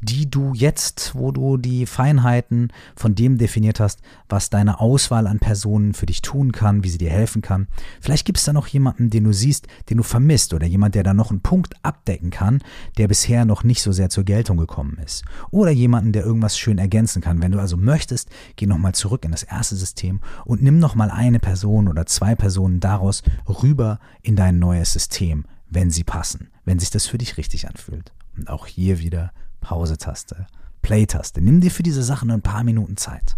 Die 0.00 0.30
du 0.30 0.52
jetzt, 0.54 1.14
wo 1.14 1.32
du 1.32 1.56
die 1.56 1.86
Feinheiten 1.86 2.72
von 2.94 3.14
dem 3.14 3.38
definiert 3.38 3.80
hast, 3.80 4.00
was 4.28 4.50
deine 4.50 4.80
Auswahl 4.80 5.26
an 5.26 5.38
Personen 5.38 5.94
für 5.94 6.06
dich 6.06 6.22
tun 6.22 6.52
kann, 6.52 6.84
wie 6.84 6.88
sie 6.88 6.98
dir 6.98 7.10
helfen 7.10 7.42
kann. 7.42 7.68
Vielleicht 8.00 8.24
gibt 8.24 8.38
es 8.38 8.44
da 8.44 8.52
noch 8.52 8.66
jemanden, 8.66 9.10
den 9.10 9.24
du 9.24 9.32
siehst, 9.32 9.66
den 9.90 9.96
du 9.96 10.02
vermisst 10.02 10.54
oder 10.54 10.66
jemand, 10.66 10.94
der 10.94 11.02
da 11.02 11.14
noch 11.14 11.30
einen 11.30 11.40
Punkt 11.40 11.74
abdecken 11.82 12.30
kann, 12.30 12.62
der 12.96 13.08
bisher 13.08 13.44
noch 13.44 13.64
nicht 13.64 13.82
so 13.82 13.92
sehr 13.92 14.10
zur 14.10 14.24
Geltung 14.24 14.56
gekommen 14.56 14.98
ist. 15.04 15.24
Oder 15.50 15.70
jemanden, 15.70 16.12
der 16.12 16.24
irgendwas 16.24 16.58
schön 16.58 16.78
ergänzen 16.78 17.22
kann. 17.22 17.42
Wenn 17.42 17.52
du 17.52 17.58
also 17.58 17.76
möchtest, 17.76 18.28
geh 18.56 18.66
nochmal 18.66 18.94
zurück 18.94 19.24
in 19.24 19.30
das 19.30 19.42
erste 19.42 19.76
System 19.76 20.20
und 20.44 20.62
nimm 20.62 20.78
nochmal 20.78 21.10
eine 21.10 21.40
Person 21.40 21.88
oder 21.88 22.06
zwei 22.06 22.34
Personen 22.34 22.80
daraus 22.80 23.22
rüber 23.48 23.98
in 24.22 24.36
dein 24.36 24.58
neues 24.58 24.92
System, 24.92 25.44
wenn 25.70 25.90
sie 25.90 26.04
passen, 26.04 26.50
wenn 26.64 26.78
sich 26.78 26.90
das 26.90 27.06
für 27.06 27.18
dich 27.18 27.36
richtig 27.36 27.68
anfühlt. 27.68 28.12
Und 28.36 28.48
auch 28.48 28.66
hier 28.66 29.00
wieder 29.00 29.32
Pause-Taste, 29.60 30.46
Play-Taste. 30.82 31.40
Nimm 31.40 31.60
dir 31.60 31.70
für 31.70 31.82
diese 31.82 32.02
Sachen 32.02 32.30
ein 32.30 32.42
paar 32.42 32.64
Minuten 32.64 32.96
Zeit. 32.96 33.36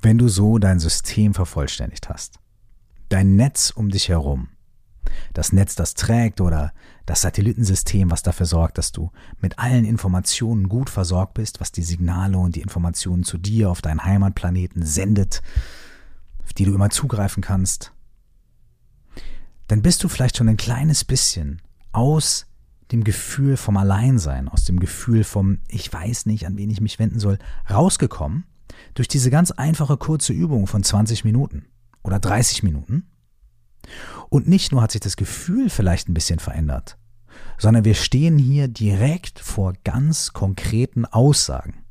Wenn 0.00 0.18
du 0.18 0.28
so 0.28 0.58
dein 0.58 0.80
System 0.80 1.32
vervollständigt 1.32 2.08
hast, 2.08 2.38
dein 3.08 3.36
Netz 3.36 3.70
um 3.70 3.88
dich 3.90 4.08
herum, 4.08 4.48
das 5.32 5.52
Netz, 5.52 5.74
das 5.74 5.94
trägt 5.94 6.40
oder 6.40 6.72
das 7.06 7.20
Satellitensystem, 7.20 8.10
was 8.10 8.22
dafür 8.22 8.46
sorgt, 8.46 8.78
dass 8.78 8.92
du 8.92 9.10
mit 9.40 9.58
allen 9.58 9.84
Informationen 9.84 10.68
gut 10.68 10.90
versorgt 10.90 11.34
bist, 11.34 11.60
was 11.60 11.72
die 11.72 11.82
Signale 11.82 12.38
und 12.38 12.56
die 12.56 12.60
Informationen 12.60 13.22
zu 13.22 13.38
dir 13.38 13.70
auf 13.70 13.82
deinen 13.82 14.04
Heimatplaneten 14.04 14.84
sendet, 14.84 15.42
auf 16.42 16.52
die 16.52 16.64
du 16.64 16.74
immer 16.74 16.90
zugreifen 16.90 17.42
kannst, 17.42 17.92
dann 19.68 19.82
bist 19.82 20.02
du 20.04 20.08
vielleicht 20.08 20.36
schon 20.36 20.48
ein 20.48 20.56
kleines 20.56 21.04
bisschen 21.04 21.62
aus 21.92 22.46
dem 22.92 23.04
Gefühl 23.04 23.56
vom 23.56 23.76
Alleinsein, 23.76 24.48
aus 24.48 24.64
dem 24.64 24.78
Gefühl 24.78 25.24
vom 25.24 25.58
Ich 25.68 25.92
weiß 25.92 26.26
nicht, 26.26 26.46
an 26.46 26.56
wen 26.56 26.70
ich 26.70 26.80
mich 26.80 26.98
wenden 26.98 27.18
soll, 27.18 27.38
rausgekommen 27.68 28.44
durch 28.94 29.08
diese 29.08 29.30
ganz 29.30 29.50
einfache 29.50 29.96
kurze 29.96 30.32
Übung 30.32 30.66
von 30.66 30.82
20 30.82 31.24
Minuten 31.24 31.66
oder 32.02 32.18
30 32.18 32.62
Minuten. 32.62 33.08
Und 34.28 34.48
nicht 34.48 34.72
nur 34.72 34.82
hat 34.82 34.92
sich 34.92 35.00
das 35.00 35.16
Gefühl 35.16 35.68
vielleicht 35.68 36.08
ein 36.08 36.14
bisschen 36.14 36.38
verändert, 36.38 36.96
sondern 37.58 37.84
wir 37.84 37.94
stehen 37.94 38.38
hier 38.38 38.68
direkt 38.68 39.40
vor 39.40 39.74
ganz 39.84 40.32
konkreten 40.32 41.04
Aussagen. 41.04 41.84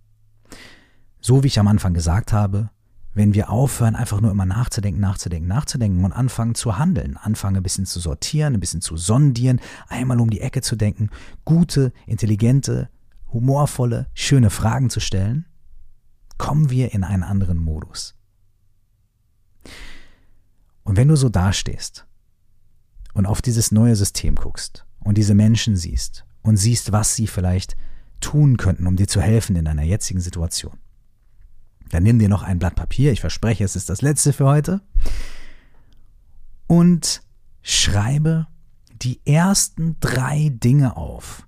So 1.20 1.44
wie 1.44 1.48
ich 1.48 1.60
am 1.60 1.68
Anfang 1.68 1.94
gesagt 1.94 2.34
habe, 2.34 2.70
wenn 3.14 3.34
wir 3.34 3.50
aufhören, 3.50 3.96
einfach 3.96 4.22
nur 4.22 4.32
immer 4.32 4.46
nachzudenken, 4.46 5.02
nachzudenken, 5.02 5.48
nachzudenken 5.48 6.06
und 6.06 6.14
anfangen 6.14 6.56
zu 6.56 6.78
handeln, 6.78 7.18
anfangen 7.18 7.58
ein 7.58 7.64
bisschen 7.64 7.86
zu 7.86 8.00
sortieren, 8.00 8.54
ein 8.54 8.60
bisschen 8.60 8.82
zu 8.82 8.96
sondieren, 8.96 9.60
einmal 9.88 10.20
um 10.22 10.30
die 10.30 10.42
Ecke 10.42 10.62
zu 10.62 10.76
denken, 10.76 11.10
gute, 11.44 11.92
intelligente, 12.06 12.90
humorvolle, 13.34 14.08
schöne 14.14 14.50
Fragen 14.50 14.90
zu 14.90 15.00
stellen, 15.00 15.46
kommen 16.38 16.70
wir 16.70 16.94
in 16.94 17.04
einen 17.04 17.24
anderen 17.24 17.58
Modus. 17.58 18.16
Und 20.84 20.98
wenn 20.98 21.08
du 21.08 21.16
so 21.16 21.30
dastehst 21.30 22.08
und 23.14 23.26
auf 23.26 23.42
dieses 23.42 23.72
neue 23.72 23.96
System 23.96 24.36
guckst 24.36 24.86
und 25.00 25.18
diese 25.18 25.36
Menschen 25.36 25.76
siehst 25.76 26.26
und 26.42 26.58
siehst, 26.58 26.92
was 26.92 27.16
sie 27.16 27.28
vielleicht 27.28 27.76
tun 28.22 28.58
könnten, 28.58 28.88
um 28.88 28.96
dir 28.96 29.08
zu 29.08 29.22
helfen 29.22 29.56
in 29.56 29.66
deiner 29.66 29.84
jetzigen 29.84 30.22
Situation, 30.22 30.78
dann 31.92 32.04
nimm 32.04 32.20
dir 32.20 32.30
noch 32.30 32.44
ein 32.44 32.60
Blatt 32.60 32.76
Papier, 32.76 33.12
ich 33.12 33.22
verspreche, 33.22 33.64
es 33.64 33.76
ist 33.76 33.90
das 33.90 34.02
letzte 34.02 34.34
für 34.34 34.46
heute. 34.46 34.82
Und 36.68 37.22
schreibe 37.62 38.48
die 39.02 39.20
ersten 39.26 39.98
drei 40.00 40.50
Dinge 40.50 40.96
auf, 40.96 41.48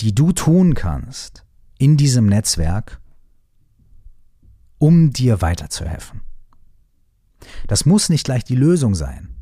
die 0.00 0.14
du 0.14 0.32
tun 0.32 0.74
kannst 0.74 1.44
in 1.78 1.96
diesem 1.96 2.26
Netzwerk, 2.26 3.00
um 4.78 5.12
dir 5.12 5.42
weiterzuhelfen. 5.42 6.22
Das 7.66 7.84
muss 7.84 8.08
nicht 8.08 8.24
gleich 8.24 8.44
die 8.44 8.56
Lösung 8.56 8.94
sein. 8.94 9.34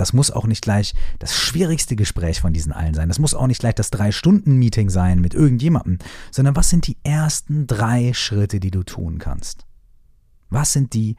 Das 0.00 0.14
muss 0.14 0.30
auch 0.30 0.46
nicht 0.46 0.62
gleich 0.62 0.94
das 1.18 1.34
schwierigste 1.34 1.94
Gespräch 1.94 2.40
von 2.40 2.54
diesen 2.54 2.72
allen 2.72 2.94
sein. 2.94 3.08
Das 3.08 3.18
muss 3.18 3.34
auch 3.34 3.46
nicht 3.46 3.60
gleich 3.60 3.74
das 3.74 3.90
Drei-Stunden-Meeting 3.90 4.88
sein 4.88 5.20
mit 5.20 5.34
irgendjemandem, 5.34 5.98
sondern 6.30 6.56
was 6.56 6.70
sind 6.70 6.86
die 6.86 6.96
ersten 7.02 7.66
drei 7.66 8.14
Schritte, 8.14 8.60
die 8.60 8.70
du 8.70 8.82
tun 8.82 9.18
kannst? 9.18 9.66
Was 10.48 10.72
sind 10.72 10.94
die 10.94 11.16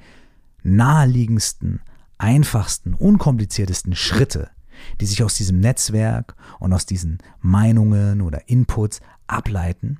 naheliegendsten, 0.63 1.81
einfachsten, 2.17 2.95
unkompliziertesten 2.95 3.93
Schritte, 3.93 4.49
die 4.99 5.05
sich 5.05 5.23
aus 5.23 5.35
diesem 5.35 5.59
Netzwerk 5.59 6.35
und 6.59 6.73
aus 6.73 6.87
diesen 6.87 7.19
Meinungen 7.39 8.21
oder 8.21 8.49
Inputs 8.49 8.99
ableiten, 9.27 9.99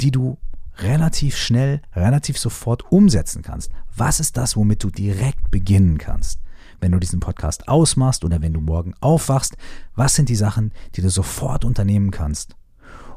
die 0.00 0.10
du 0.10 0.38
relativ 0.78 1.36
schnell, 1.36 1.82
relativ 1.94 2.38
sofort 2.38 2.90
umsetzen 2.90 3.42
kannst? 3.42 3.70
Was 3.94 4.18
ist 4.18 4.38
das, 4.38 4.56
womit 4.56 4.82
du 4.82 4.88
direkt 4.88 5.50
beginnen 5.50 5.98
kannst? 5.98 6.40
Wenn 6.84 6.92
du 6.92 7.00
diesen 7.00 7.18
Podcast 7.18 7.66
ausmachst 7.66 8.26
oder 8.26 8.42
wenn 8.42 8.52
du 8.52 8.60
morgen 8.60 8.92
aufwachst, 9.00 9.56
was 9.94 10.14
sind 10.14 10.28
die 10.28 10.36
Sachen, 10.36 10.70
die 10.94 11.00
du 11.00 11.08
sofort 11.08 11.64
unternehmen 11.64 12.10
kannst, 12.10 12.56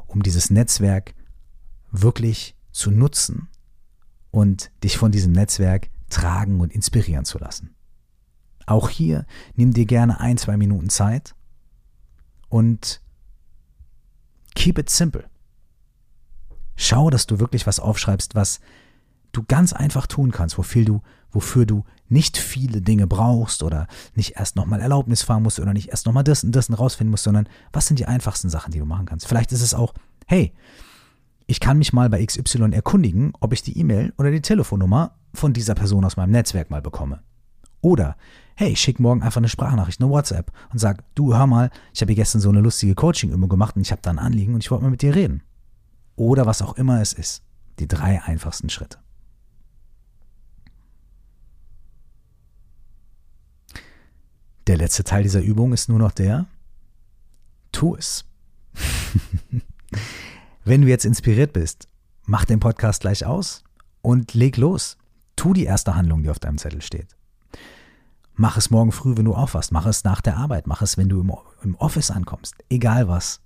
um 0.06 0.22
dieses 0.22 0.48
Netzwerk 0.48 1.14
wirklich 1.90 2.56
zu 2.72 2.90
nutzen 2.90 3.48
und 4.30 4.70
dich 4.82 4.96
von 4.96 5.12
diesem 5.12 5.32
Netzwerk 5.32 5.90
tragen 6.08 6.60
und 6.60 6.72
inspirieren 6.72 7.26
zu 7.26 7.36
lassen. 7.36 7.74
Auch 8.64 8.88
hier 8.88 9.26
nimm 9.54 9.74
dir 9.74 9.84
gerne 9.84 10.18
ein, 10.18 10.38
zwei 10.38 10.56
Minuten 10.56 10.88
Zeit 10.88 11.34
und 12.48 13.02
keep 14.54 14.78
it 14.78 14.88
simple. 14.88 15.28
Schau, 16.74 17.10
dass 17.10 17.26
du 17.26 17.38
wirklich 17.38 17.66
was 17.66 17.80
aufschreibst, 17.80 18.34
was 18.34 18.60
du 19.32 19.42
ganz 19.42 19.74
einfach 19.74 20.06
tun 20.06 20.30
kannst, 20.30 20.56
wofür 20.56 20.86
du, 20.86 21.02
wofür 21.30 21.66
du 21.66 21.84
nicht 22.08 22.38
viele 22.38 22.80
Dinge 22.80 23.06
brauchst 23.06 23.62
oder 23.62 23.86
nicht 24.14 24.36
erst 24.36 24.56
nochmal 24.56 24.80
Erlaubnis 24.80 25.22
fahren 25.22 25.42
musst 25.42 25.60
oder 25.60 25.72
nicht 25.72 25.90
erst 25.90 26.06
nochmal 26.06 26.24
das 26.24 26.44
und 26.44 26.52
das 26.52 26.70
rausfinden 26.76 27.10
musst, 27.10 27.24
sondern 27.24 27.48
was 27.72 27.86
sind 27.86 27.98
die 27.98 28.06
einfachsten 28.06 28.48
Sachen, 28.48 28.72
die 28.72 28.78
du 28.78 28.86
machen 28.86 29.06
kannst. 29.06 29.26
Vielleicht 29.26 29.52
ist 29.52 29.62
es 29.62 29.74
auch, 29.74 29.94
hey, 30.26 30.52
ich 31.46 31.60
kann 31.60 31.78
mich 31.78 31.92
mal 31.92 32.10
bei 32.10 32.24
XY 32.24 32.72
erkundigen, 32.72 33.32
ob 33.40 33.52
ich 33.52 33.62
die 33.62 33.78
E-Mail 33.78 34.12
oder 34.18 34.30
die 34.30 34.42
Telefonnummer 34.42 35.12
von 35.34 35.52
dieser 35.52 35.74
Person 35.74 36.04
aus 36.04 36.16
meinem 36.16 36.30
Netzwerk 36.30 36.70
mal 36.70 36.82
bekomme. 36.82 37.20
Oder, 37.80 38.16
hey, 38.54 38.74
schick 38.76 38.98
morgen 39.00 39.22
einfach 39.22 39.38
eine 39.38 39.48
Sprachnachricht, 39.48 40.00
eine 40.00 40.10
WhatsApp 40.10 40.52
und 40.72 40.78
sag, 40.78 41.04
du 41.14 41.34
hör 41.34 41.46
mal, 41.46 41.70
ich 41.94 42.00
habe 42.00 42.14
gestern 42.14 42.40
so 42.40 42.48
eine 42.48 42.60
lustige 42.60 42.94
Coaching-Übung 42.94 43.48
gemacht 43.48 43.76
und 43.76 43.82
ich 43.82 43.92
habe 43.92 44.02
da 44.02 44.10
ein 44.10 44.18
Anliegen 44.18 44.54
und 44.54 44.64
ich 44.64 44.70
wollte 44.70 44.84
mal 44.84 44.90
mit 44.90 45.02
dir 45.02 45.14
reden. 45.14 45.42
Oder 46.16 46.46
was 46.46 46.62
auch 46.62 46.76
immer 46.76 47.00
es 47.00 47.12
ist. 47.12 47.42
Die 47.78 47.86
drei 47.86 48.20
einfachsten 48.22 48.68
Schritte. 48.68 48.98
Der 54.68 54.76
letzte 54.76 55.02
Teil 55.02 55.22
dieser 55.22 55.40
Übung 55.40 55.72
ist 55.72 55.88
nur 55.88 55.98
noch 55.98 56.12
der, 56.12 56.44
tu 57.72 57.96
es. 57.96 58.26
Wenn 60.64 60.82
du 60.82 60.88
jetzt 60.88 61.06
inspiriert 61.06 61.54
bist, 61.54 61.88
mach 62.26 62.44
den 62.44 62.60
Podcast 62.60 63.00
gleich 63.00 63.24
aus 63.24 63.64
und 64.02 64.34
leg 64.34 64.58
los. 64.58 64.98
Tu 65.36 65.54
die 65.54 65.64
erste 65.64 65.94
Handlung, 65.94 66.22
die 66.22 66.28
auf 66.28 66.38
deinem 66.38 66.58
Zettel 66.58 66.82
steht. 66.82 67.16
Mach 68.34 68.58
es 68.58 68.68
morgen 68.68 68.92
früh, 68.92 69.16
wenn 69.16 69.24
du 69.24 69.34
aufwachst. 69.34 69.72
Mach 69.72 69.86
es 69.86 70.04
nach 70.04 70.20
der 70.20 70.36
Arbeit. 70.36 70.66
Mach 70.66 70.82
es, 70.82 70.98
wenn 70.98 71.08
du 71.08 71.22
im, 71.62 71.74
Office 71.76 72.10
ankommst. 72.10 72.54
Egal 72.68 73.08
was. 73.08 73.40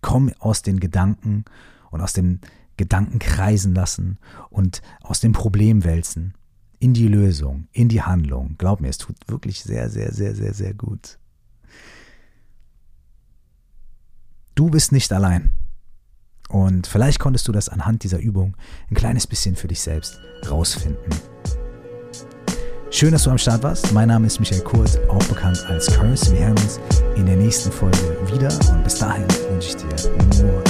Komm 0.00 0.32
aus 0.40 0.62
den 0.62 0.80
Gedanken 0.80 1.44
und 1.92 2.00
aus 2.00 2.12
dem 2.12 2.40
Gedanken 2.76 3.20
kreisen 3.20 3.72
lassen 3.72 4.18
und 4.48 4.82
aus 5.02 5.20
dem 5.20 5.30
Problem 5.30 5.84
wälzen 5.84 6.34
in 6.80 6.94
die 6.94 7.06
Lösung, 7.06 7.68
in 7.72 7.88
die 7.88 8.02
Handlung. 8.02 8.56
Glaub 8.58 8.80
mir, 8.80 8.88
es 8.88 8.98
tut 8.98 9.16
wirklich 9.28 9.62
sehr, 9.62 9.88
sehr, 9.90 10.12
sehr, 10.12 10.34
sehr, 10.34 10.54
sehr 10.54 10.74
gut. 10.74 11.18
Du 14.54 14.70
bist 14.70 14.90
nicht 14.90 15.12
allein. 15.12 15.52
Und 16.48 16.86
vielleicht 16.86 17.20
konntest 17.20 17.46
du 17.46 17.52
das 17.52 17.68
anhand 17.68 18.02
dieser 18.02 18.18
Übung 18.18 18.56
ein 18.90 18.96
kleines 18.96 19.26
bisschen 19.26 19.54
für 19.54 19.68
dich 19.68 19.80
selbst 19.80 20.18
rausfinden. 20.50 21.12
Schön, 22.90 23.12
dass 23.12 23.22
du 23.22 23.30
am 23.30 23.38
Start 23.38 23.62
warst. 23.62 23.92
Mein 23.92 24.08
Name 24.08 24.26
ist 24.26 24.40
Michael 24.40 24.62
Kurt, 24.62 24.98
auch 25.08 25.24
bekannt 25.24 25.64
als 25.68 25.86
Curse. 25.86 26.32
Wir 26.32 26.46
hören 26.46 26.58
uns 26.58 26.80
in 27.14 27.26
der 27.26 27.36
nächsten 27.36 27.70
Folge 27.70 27.98
wieder 28.32 28.48
und 28.72 28.82
bis 28.82 28.98
dahin 28.98 29.24
wünsche 29.50 29.68
ich 29.68 29.76
dir 29.76 30.42
nur. 30.42 30.69